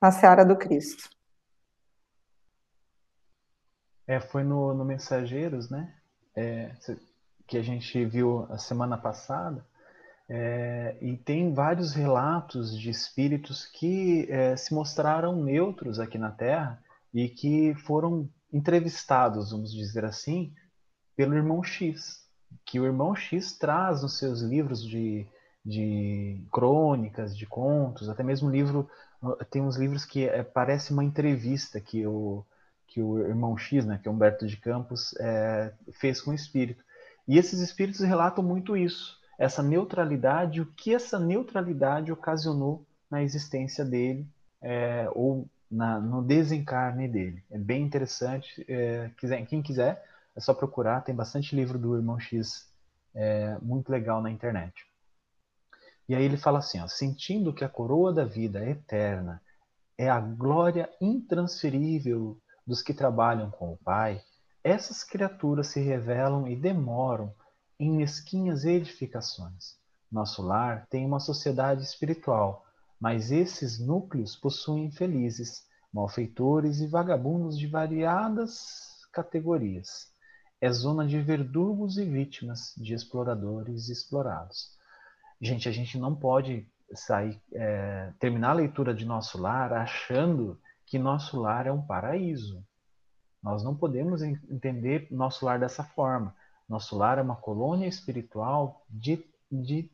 [0.01, 1.11] na seara do Cristo.
[4.07, 5.93] É, foi no, no Mensageiros, né?
[6.37, 6.71] É,
[7.45, 9.67] que a gente viu a semana passada
[10.29, 16.83] é, e tem vários relatos de espíritos que é, se mostraram neutros aqui na Terra
[17.15, 20.53] e que foram entrevistados, vamos dizer assim,
[21.15, 22.27] pelo irmão X.
[22.65, 25.27] Que o irmão X traz nos seus livros de,
[25.65, 28.89] de crônicas, de contos, até mesmo livro.
[29.49, 32.45] Tem uns livros que é, parece uma entrevista que o,
[32.89, 36.83] que o irmão X, né, que é Humberto de Campos, é, fez com o espírito.
[37.29, 43.85] E esses espíritos relatam muito isso essa neutralidade, o que essa neutralidade ocasionou na existência
[43.85, 44.27] dele
[44.63, 47.43] é, ou na, no desencarne dele.
[47.51, 48.65] É bem interessante.
[48.69, 51.03] É, quiser, quem quiser, é só procurar.
[51.03, 52.71] Tem bastante livro do Irmão X
[53.15, 54.87] é, muito legal na internet.
[56.09, 59.43] E aí ele fala assim: ó, sentindo que a coroa da vida é eterna
[59.99, 64.21] é a glória intransferível dos que trabalham com o Pai,
[64.63, 67.33] essas criaturas se revelam e demoram
[67.79, 69.77] em mesquinhas edificações.
[70.11, 72.65] Nosso lar tem uma sociedade espiritual,
[73.01, 80.13] mas esses núcleos possuem infelizes, malfeitores e vagabundos de variadas categorias.
[80.61, 84.77] É zona de verdugos e vítimas, de exploradores e explorados.
[85.41, 90.99] Gente, a gente não pode sair, é, terminar a leitura de nosso lar achando que
[90.99, 92.65] nosso lar é um paraíso.
[93.43, 96.35] Nós não podemos entender nosso lar dessa forma.
[96.69, 99.91] Nosso lar é uma colônia espiritual de, de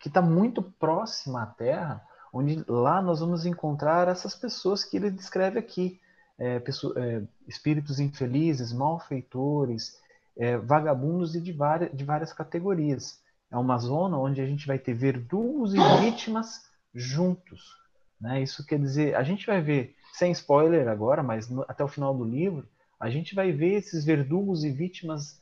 [0.00, 5.10] que está muito próxima à Terra, onde lá nós vamos encontrar essas pessoas que ele
[5.10, 6.00] descreve aqui.
[6.38, 10.00] É, é, espíritos infelizes, malfeitores,
[10.36, 13.20] é, vagabundos e de várias, de várias categorias.
[13.50, 17.76] É uma zona onde a gente vai ter verdugos e vítimas juntos.
[18.20, 18.42] Né?
[18.42, 22.16] Isso quer dizer, a gente vai ver, sem spoiler agora, mas no, até o final
[22.16, 22.66] do livro,
[22.98, 25.41] a gente vai ver esses verdugos e vítimas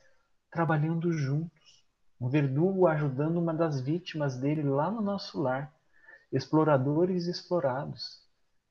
[0.50, 1.84] trabalhando juntos.
[2.20, 5.72] Um verdugo ajudando uma das vítimas dele lá no nosso lar.
[6.32, 8.20] Exploradores explorados.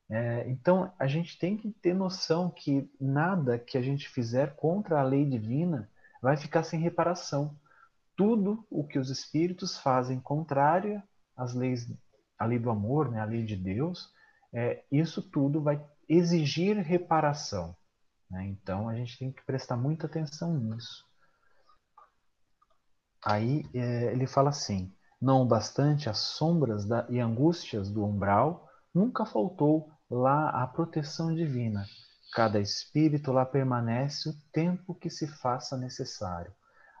[0.08, 5.00] É, então, a gente tem que ter noção que nada que a gente fizer contra
[5.00, 5.88] a lei divina
[6.20, 7.56] vai ficar sem reparação.
[8.16, 11.02] Tudo o que os espíritos fazem contrário
[11.36, 11.88] às leis,
[12.38, 14.12] à lei do amor, né, à lei de Deus,
[14.52, 17.76] é, isso tudo vai exigir reparação.
[18.28, 18.46] Né?
[18.46, 21.09] Então, a gente tem que prestar muita atenção nisso.
[23.24, 29.26] Aí é, ele fala assim: não bastante as sombras da, e angústias do umbral, nunca
[29.26, 31.84] faltou lá a proteção divina.
[32.32, 36.52] Cada espírito lá permanece o tempo que se faça necessário.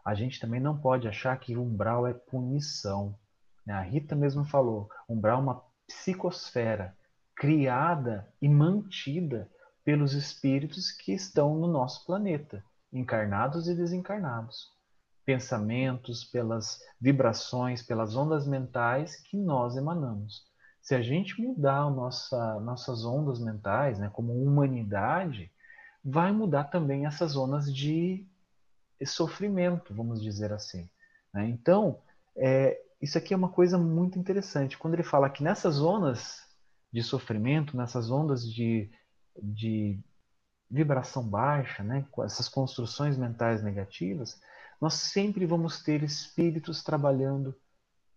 [0.04, 3.18] A gente também não pode achar que umbral é punição.
[3.64, 3.72] Né?
[3.72, 6.94] A Rita mesmo falou: umbral é uma psicosfera
[7.34, 9.50] criada e mantida
[9.82, 12.62] pelos espíritos que estão no nosso planeta,
[12.92, 14.78] encarnados e desencarnados
[15.30, 20.44] pensamentos, pelas vibrações, pelas ondas mentais que nós emanamos.
[20.82, 25.48] Se a gente mudar nossa, nossas ondas mentais, né, como humanidade,
[26.04, 28.26] vai mudar também essas zonas de
[29.06, 30.90] sofrimento, vamos dizer assim.
[31.32, 31.48] Né?
[31.48, 32.00] Então,
[32.34, 34.76] é, isso aqui é uma coisa muito interessante.
[34.76, 36.40] Quando ele fala que nessas zonas
[36.92, 38.90] de sofrimento, nessas ondas de,
[39.40, 39.96] de
[40.68, 44.40] vibração baixa, né, com essas construções mentais negativas,
[44.80, 47.54] nós sempre vamos ter espíritos trabalhando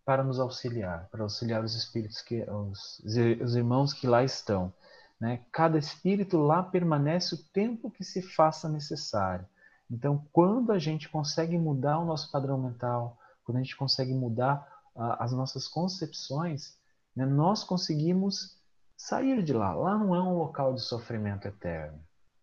[0.06, 3.02] para nos auxiliar, para auxiliar os espíritos que os,
[3.42, 4.74] os irmãos que lá estão.
[5.20, 5.42] Né?
[5.52, 9.46] Cada espírito lá permanece o tempo que se faça necessário.
[9.90, 14.68] Então, quando a gente consegue mudar o nosso padrão mental, quando a gente consegue mudar
[14.96, 16.78] as nossas concepções,
[17.16, 18.58] né, nós conseguimos
[18.96, 19.74] sair de lá.
[19.74, 22.00] Lá não é um local de sofrimento eterno.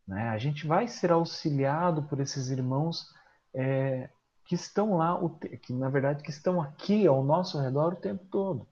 [0.06, 0.28] Né?
[0.28, 3.06] A gente vai ser auxiliado por esses irmãos
[3.54, 4.08] é,
[4.44, 5.18] que estão lá,
[5.62, 8.66] que na verdade que estão aqui ao nosso redor o tempo todo.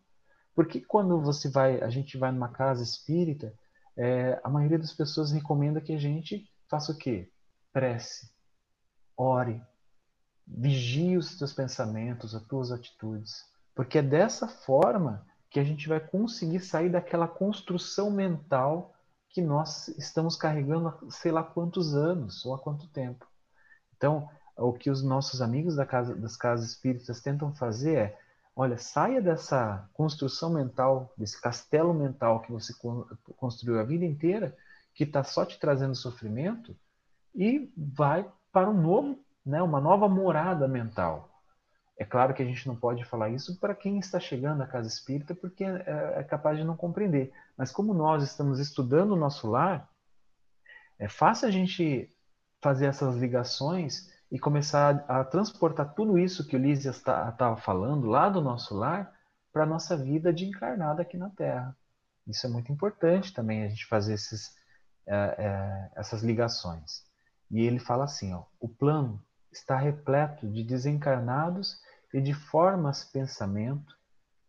[0.55, 3.55] Porque quando você vai, a gente vai numa casa espírita,
[3.97, 7.31] é, a maioria das pessoas recomenda que a gente faça o quê?
[7.73, 8.31] Prece,
[9.17, 9.63] ore,
[10.47, 16.01] vigie os teus pensamentos, as tuas atitudes, porque é dessa forma que a gente vai
[16.01, 18.95] conseguir sair daquela construção mental
[19.31, 23.27] que nós estamos carregando há sei lá quantos anos ou há quanto tempo.
[23.97, 24.29] Então,
[24.59, 28.19] o que os nossos amigos da casa, das casas espíritas tentam fazer é
[28.61, 32.75] Olha, saia dessa construção mental, desse castelo mental que você
[33.37, 34.53] construiu a vida inteira,
[34.93, 36.77] que está só te trazendo sofrimento,
[37.33, 41.41] e vai para um novo, né, uma nova morada mental.
[41.97, 44.89] É claro que a gente não pode falar isso para quem está chegando à casa
[44.89, 47.33] espírita, porque é, é capaz de não compreender.
[47.57, 49.89] Mas como nós estamos estudando o nosso lar,
[50.99, 52.13] é fácil a gente
[52.61, 58.07] fazer essas ligações e começar a, transportar tudo isso que o Lísias estava tá, falando
[58.07, 59.13] lá do nosso lar
[59.53, 61.77] para a nossa vida de encarnada aqui na Terra.
[62.27, 64.55] Isso é muito importante também a gente fazer esses,
[65.07, 67.03] é, é, essas ligações.
[67.51, 71.81] E ele fala assim: ó, o plano está repleto de desencarnados
[72.13, 73.97] e de formas pensamento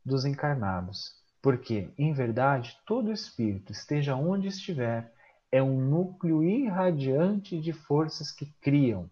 [0.06, 5.14] dos encarnados, porque, em verdade, todo espírito, esteja onde estiver,
[5.52, 9.10] é um núcleo irradiante de forças que criam,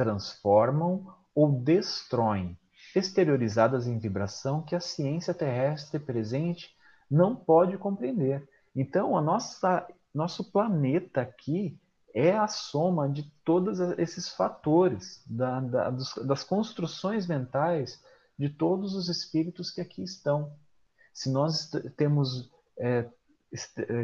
[0.00, 2.58] transformam ou destroem,
[2.96, 6.74] exteriorizadas em vibração que a ciência terrestre presente
[7.10, 8.48] não pode compreender.
[8.74, 11.78] Então, a nossa, nosso planeta aqui
[12.14, 18.02] é a soma de todos esses fatores, da, da, dos, das construções mentais
[18.38, 20.50] de todos os espíritos que aqui estão.
[21.12, 23.06] Se nós temos, é,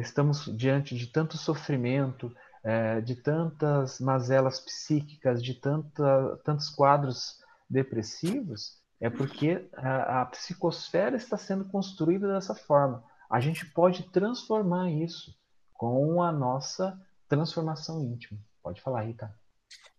[0.02, 2.30] estamos diante de tanto sofrimento,
[2.66, 7.38] é, de tantas mazelas psíquicas, de tanta, tantos quadros
[7.70, 13.04] depressivos, é porque a, a psicosfera está sendo construída dessa forma.
[13.30, 15.32] A gente pode transformar isso
[15.74, 18.40] com a nossa transformação íntima.
[18.60, 19.32] Pode falar, Rita.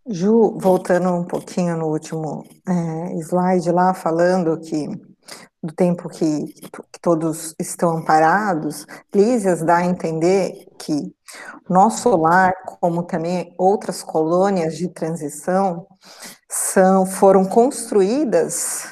[0.05, 4.89] Ju, voltando um pouquinho no último é, slide lá, falando que
[5.67, 6.45] do tempo que,
[6.91, 11.13] que, todos estão amparados, Lísias dá a entender que
[11.69, 15.85] nosso lar, como também outras colônias de transição,
[16.49, 18.87] são, foram construídas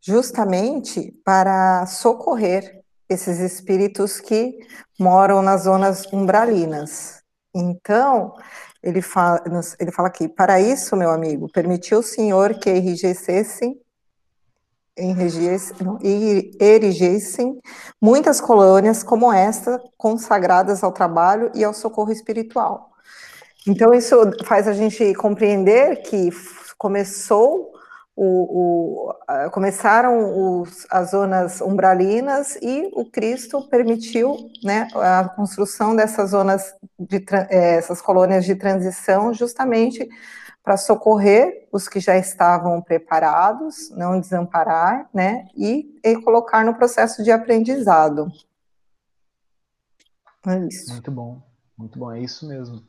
[0.00, 4.58] justamente para socorrer esses espíritos que
[4.98, 7.22] moram nas zonas umbralinas.
[7.54, 8.34] Então,
[8.82, 9.42] ele fala,
[9.78, 13.78] ele fala aqui, para isso, meu amigo, permitiu o Senhor que enrijecessem
[16.60, 17.58] erigissem
[18.00, 22.90] muitas colônias como esta, consagradas ao trabalho e ao socorro espiritual.
[23.66, 26.30] Então, isso faz a gente compreender que
[26.76, 27.72] começou
[28.16, 36.30] o, o, começaram os, as zonas umbralinas e o Cristo permitiu né, a construção dessas
[36.30, 40.08] zonas, de, eh, essas colônias de transição, justamente
[40.64, 47.22] para socorrer os que já estavam preparados, não desamparar, né, e, e colocar no processo
[47.22, 48.32] de aprendizado.
[50.46, 50.90] É isso.
[50.92, 51.42] Muito bom,
[51.76, 52.82] muito bom, é isso mesmo.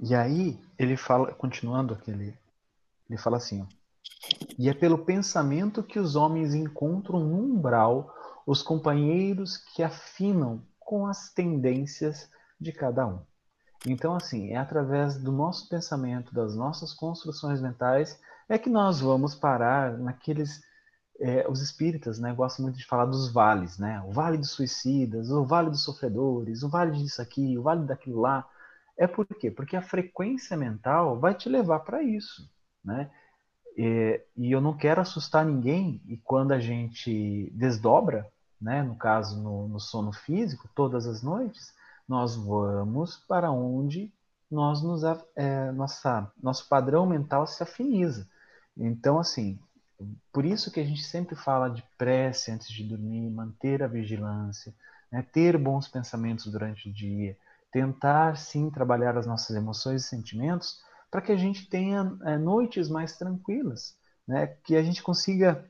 [0.00, 2.36] E aí ele fala, continuando aquele,
[3.08, 3.66] ele fala assim, ó,
[4.58, 8.12] e é pelo pensamento que os homens encontram no umbral
[8.44, 12.28] os companheiros que afinam com as tendências
[12.60, 13.20] de cada um.
[13.86, 18.18] Então, assim, é através do nosso pensamento, das nossas construções mentais,
[18.48, 20.62] é que nós vamos parar naqueles.
[21.20, 24.02] É, os espíritas né, gostam muito de falar dos vales, né?
[24.08, 28.20] O vale dos suicidas, o vale dos sofredores, o vale disso aqui, o vale daquilo
[28.20, 28.48] lá.
[28.96, 29.50] É por quê?
[29.50, 32.50] Porque a frequência mental vai te levar para isso,
[32.84, 33.10] né?
[33.76, 38.26] E, e, eu não quero assustar ninguém, e quando a gente desdobra,
[38.60, 41.73] né, no caso no, no sono físico, todas as noites,
[42.08, 44.12] nós vamos para onde
[44.50, 45.02] nós nos,
[45.34, 48.28] é, nossa, nosso padrão mental se afiniza.
[48.76, 49.58] Então, assim,
[50.32, 54.74] por isso que a gente sempre fala de prece antes de dormir, manter a vigilância,
[55.10, 57.36] né, ter bons pensamentos durante o dia,
[57.72, 60.80] tentar sim trabalhar as nossas emoções e sentimentos
[61.10, 63.96] para que a gente tenha é, noites mais tranquilas,
[64.26, 65.64] né, que a gente consiga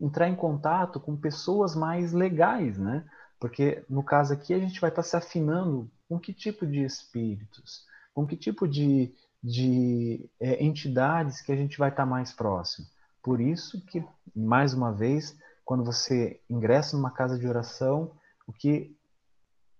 [0.00, 3.04] entrar em contato com pessoas mais legais, né?
[3.42, 7.84] Porque no caso aqui a gente vai estar se afinando com que tipo de espíritos,
[8.14, 9.12] com que tipo de,
[9.42, 12.86] de é, entidades que a gente vai estar mais próximo.
[13.20, 18.12] Por isso que, mais uma vez, quando você ingressa numa casa de oração,
[18.46, 18.96] o que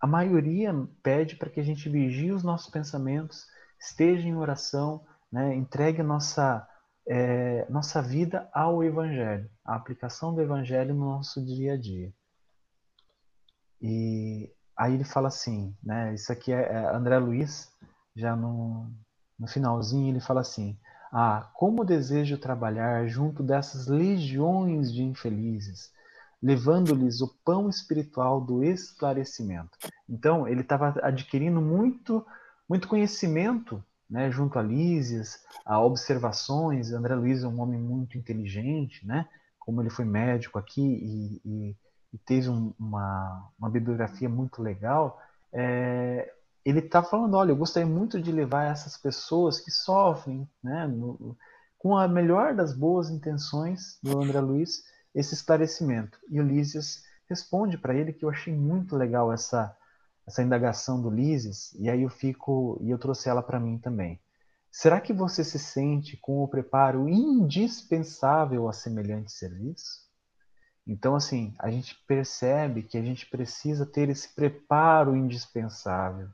[0.01, 3.47] a maioria pede para que a gente vigie os nossos pensamentos,
[3.79, 6.69] esteja em oração, né, entregue nossa,
[7.07, 12.13] é, nossa vida ao Evangelho, a aplicação do Evangelho no nosso dia a dia.
[13.83, 16.15] E aí ele fala assim, né?
[16.15, 17.69] Isso aqui é, é André Luiz,
[18.15, 18.89] já no,
[19.39, 20.79] no finalzinho, ele fala assim:
[21.13, 25.91] Ah, como desejo trabalhar junto dessas legiões de infelizes,
[26.41, 29.77] levando-lhes o pão espiritual do esclarecimento.
[30.09, 32.25] Então, ele estava adquirindo muito,
[32.69, 36.93] muito conhecimento né, junto a Lísias, a observações.
[36.93, 39.27] André Luiz é um homem muito inteligente, né?
[39.59, 41.77] Como ele foi médico aqui e, e,
[42.13, 45.21] e teve um, uma, uma bibliografia muito legal,
[45.53, 46.33] é,
[46.65, 51.37] ele está falando, olha, eu gostaria muito de levar essas pessoas que sofrem, né, no,
[51.79, 54.85] com a melhor das boas intenções do André Luiz,
[55.15, 56.19] esse esclarecimento.
[56.31, 59.77] E o Lísias responde para ele que eu achei muito legal essa
[60.27, 64.21] essa indagação do Lises, e aí eu fico, e eu trouxe ela para mim também.
[64.71, 70.02] Será que você se sente com o preparo indispensável a semelhante serviço?
[70.87, 76.29] Então, assim, a gente percebe que a gente precisa ter esse preparo indispensável,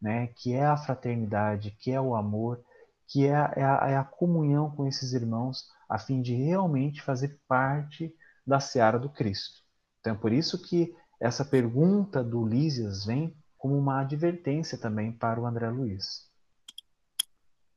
[0.00, 0.28] né?
[0.28, 2.62] Que é a fraternidade, que é o amor,
[3.08, 7.02] que é a, é a, é a comunhão com esses irmãos, a fim de realmente
[7.02, 8.14] fazer parte
[8.46, 9.62] da seara do Cristo.
[10.00, 15.40] Então, é por isso que essa pergunta do Lísias vem como uma advertência também para
[15.40, 16.28] o André Luiz.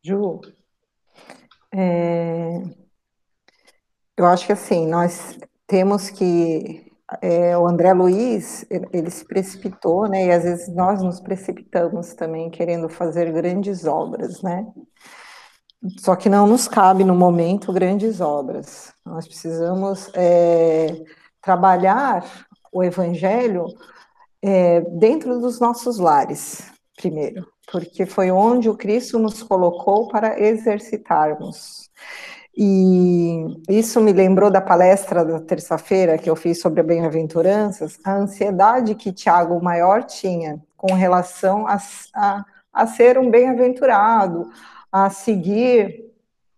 [0.04, 0.42] Ju,
[1.74, 2.60] é...
[4.18, 6.86] eu acho que assim, nós temos que.
[7.22, 10.26] É, o André Luiz, ele se precipitou, né?
[10.26, 14.65] E às vezes nós nos precipitamos também querendo fazer grandes obras, né?
[15.99, 18.93] Só que não nos cabe no momento grandes obras.
[19.05, 20.88] Nós precisamos é,
[21.41, 22.26] trabalhar
[22.74, 23.68] o evangelho
[24.41, 31.89] é, dentro dos nossos lares, primeiro, porque foi onde o Cristo nos colocou para exercitarmos.
[32.60, 38.16] E isso me lembrou da palestra da terça-feira que eu fiz sobre a bem-aventuranças, a
[38.16, 41.78] ansiedade que Tiago Maior tinha com relação a,
[42.16, 44.49] a, a ser um bem-aventurado,
[44.91, 46.03] a seguir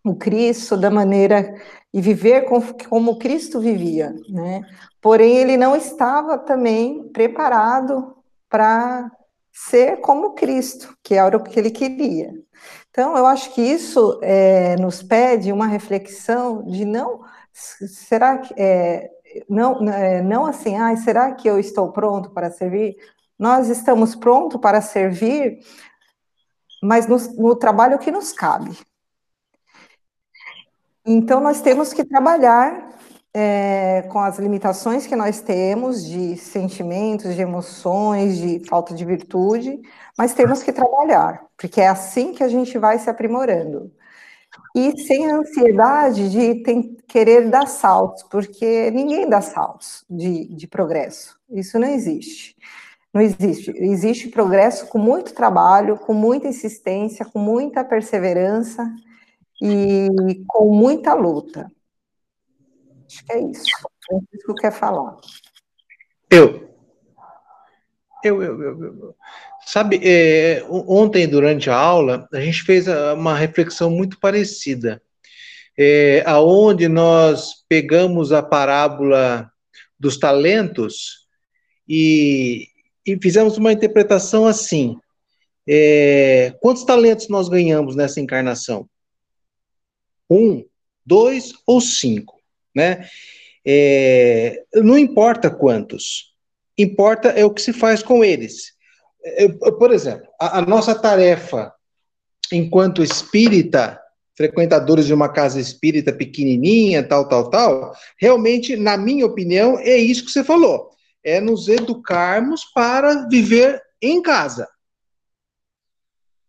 [0.01, 1.53] o Cristo da maneira
[1.93, 2.45] e viver
[2.87, 4.61] como Cristo vivia, né?
[5.01, 8.15] Porém, ele não estava também preparado
[8.49, 9.11] para
[9.51, 12.33] ser como Cristo, que era o que ele queria.
[12.89, 17.21] Então, eu acho que isso é, nos pede uma reflexão de não,
[17.53, 19.09] será que, é,
[19.47, 22.95] não, é, não assim, ah, será que eu estou pronto para servir?
[23.37, 25.59] Nós estamos prontos para servir,
[26.81, 28.77] mas no, no trabalho que nos cabe.
[31.05, 32.98] Então, nós temos que trabalhar
[33.33, 39.79] é, com as limitações que nós temos de sentimentos, de emoções, de falta de virtude,
[40.17, 43.91] mas temos que trabalhar, porque é assim que a gente vai se aprimorando.
[44.75, 46.63] E sem a ansiedade de
[47.07, 51.39] querer dar saltos, porque ninguém dá saltos de, de progresso.
[51.51, 52.55] Isso não existe.
[53.13, 53.71] Não existe.
[53.75, 58.91] Existe progresso com muito trabalho, com muita insistência, com muita perseverança
[59.61, 60.07] e
[60.47, 61.71] com muita luta.
[63.09, 63.65] Acho que é isso.
[64.05, 65.17] Francisco quer falar.
[66.29, 66.69] Eu.
[68.23, 69.15] Eu, eu, eu, eu.
[69.65, 75.01] Sabe, é, ontem, durante a aula, a gente fez uma reflexão muito parecida.
[75.77, 79.49] É, aonde nós pegamos a parábola
[79.97, 81.27] dos talentos
[81.87, 82.67] e,
[83.05, 84.97] e fizemos uma interpretação assim.
[85.67, 88.89] É, quantos talentos nós ganhamos nessa encarnação?
[90.29, 90.65] Um,
[91.05, 92.38] dois ou cinco?
[92.79, 93.09] Né?
[93.65, 96.33] É, não importa quantos,
[96.77, 98.71] importa é o que se faz com eles.
[99.21, 101.73] É, por exemplo, a, a nossa tarefa
[102.51, 103.99] enquanto espírita,
[104.35, 110.25] frequentadores de uma casa espírita pequenininha, tal, tal, tal, realmente, na minha opinião, é isso
[110.25, 110.89] que você falou.
[111.21, 114.67] É nos educarmos para viver em casa.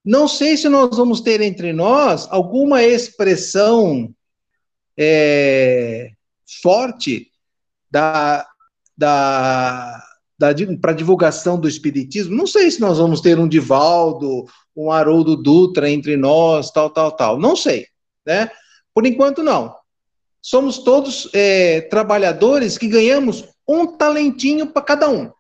[0.05, 4.15] Não sei se nós vamos ter entre nós alguma expressão
[4.97, 6.13] é,
[6.63, 7.31] forte
[7.91, 8.47] da,
[8.97, 10.03] da,
[10.39, 12.37] da para divulgação do espiritismo.
[12.37, 14.47] Não sei se nós vamos ter um Divaldo,
[14.77, 17.39] um Haroldo Dutra entre nós, tal, tal, tal.
[17.39, 17.87] Não sei,
[18.27, 18.51] né?
[18.95, 19.75] Por enquanto não.
[20.43, 25.31] Somos todos é, trabalhadores que ganhamos um talentinho para cada um.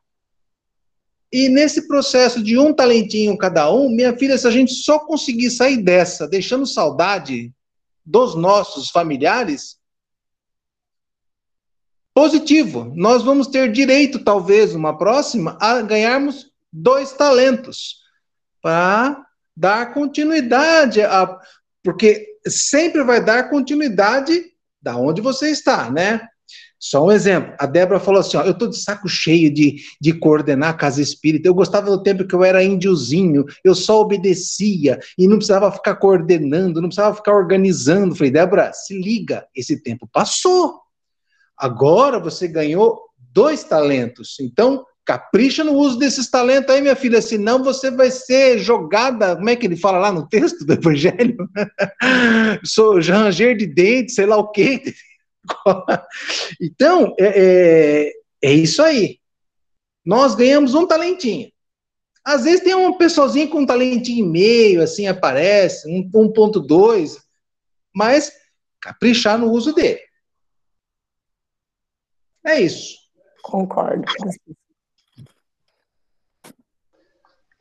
[1.33, 5.51] E nesse processo de um talentinho cada um, minha filha, se a gente só conseguir
[5.51, 7.53] sair dessa, deixando saudade
[8.05, 9.80] dos nossos familiares,
[12.15, 12.93] positivo.
[12.95, 17.97] Nós vamos ter direito, talvez, uma próxima, a ganharmos dois talentos
[18.63, 19.25] para
[19.57, 21.39] dar continuidade a.
[21.83, 24.45] Porque sempre vai dar continuidade
[24.83, 26.21] da onde você está, né?
[26.79, 27.55] Só um exemplo.
[27.59, 31.03] A Débora falou assim: ó, eu estou de saco cheio de, de coordenar a casa
[31.03, 31.47] espírita.
[31.47, 35.97] Eu gostava do tempo que eu era índiozinho, eu só obedecia e não precisava ficar
[35.97, 38.15] coordenando, não precisava ficar organizando.
[38.15, 40.81] Falei, Débora, se liga, esse tempo passou.
[41.61, 43.03] Agora você ganhou
[43.35, 44.41] dois talentos.
[44.41, 49.51] Então, capricha no uso desses talentos aí, minha filha, senão você vai ser jogada, como
[49.51, 51.37] é que ele fala lá no texto do Evangelho?
[52.65, 54.83] Sou ranger de dentes, sei lá o quê.
[56.61, 59.19] então, é, é, é, isso aí.
[60.03, 61.51] Nós ganhamos um talentinho.
[62.25, 67.19] Às vezes tem um pessoalzinho com um talentinho e meio, assim, aparece, 1.2,
[67.95, 68.33] mas
[68.81, 70.01] caprichar no uso dele.
[72.45, 72.99] É isso.
[73.43, 74.05] Concordo.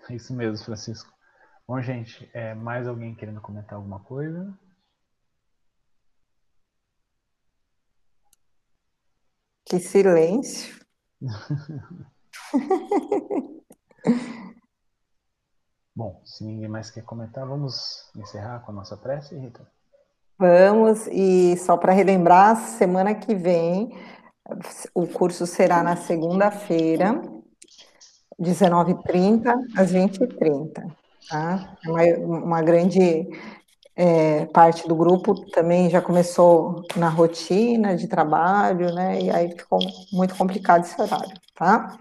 [0.09, 1.13] É isso mesmo, Francisco.
[1.67, 4.57] Bom, gente, é, mais alguém querendo comentar alguma coisa?
[9.65, 10.79] Que silêncio.
[15.95, 19.69] Bom, se ninguém mais quer comentar, vamos encerrar com a nossa prece, Rita?
[20.39, 23.93] Vamos, e só para relembrar, semana que vem,
[24.93, 27.21] o curso será na segunda-feira,
[28.39, 30.83] 19h30 às 20h30.
[31.29, 31.77] Tá?
[31.85, 33.27] Uma, uma grande
[33.95, 39.21] é, parte do grupo também já começou na rotina de trabalho, né?
[39.21, 39.79] E aí ficou
[40.13, 41.97] muito complicado esse horário, tá?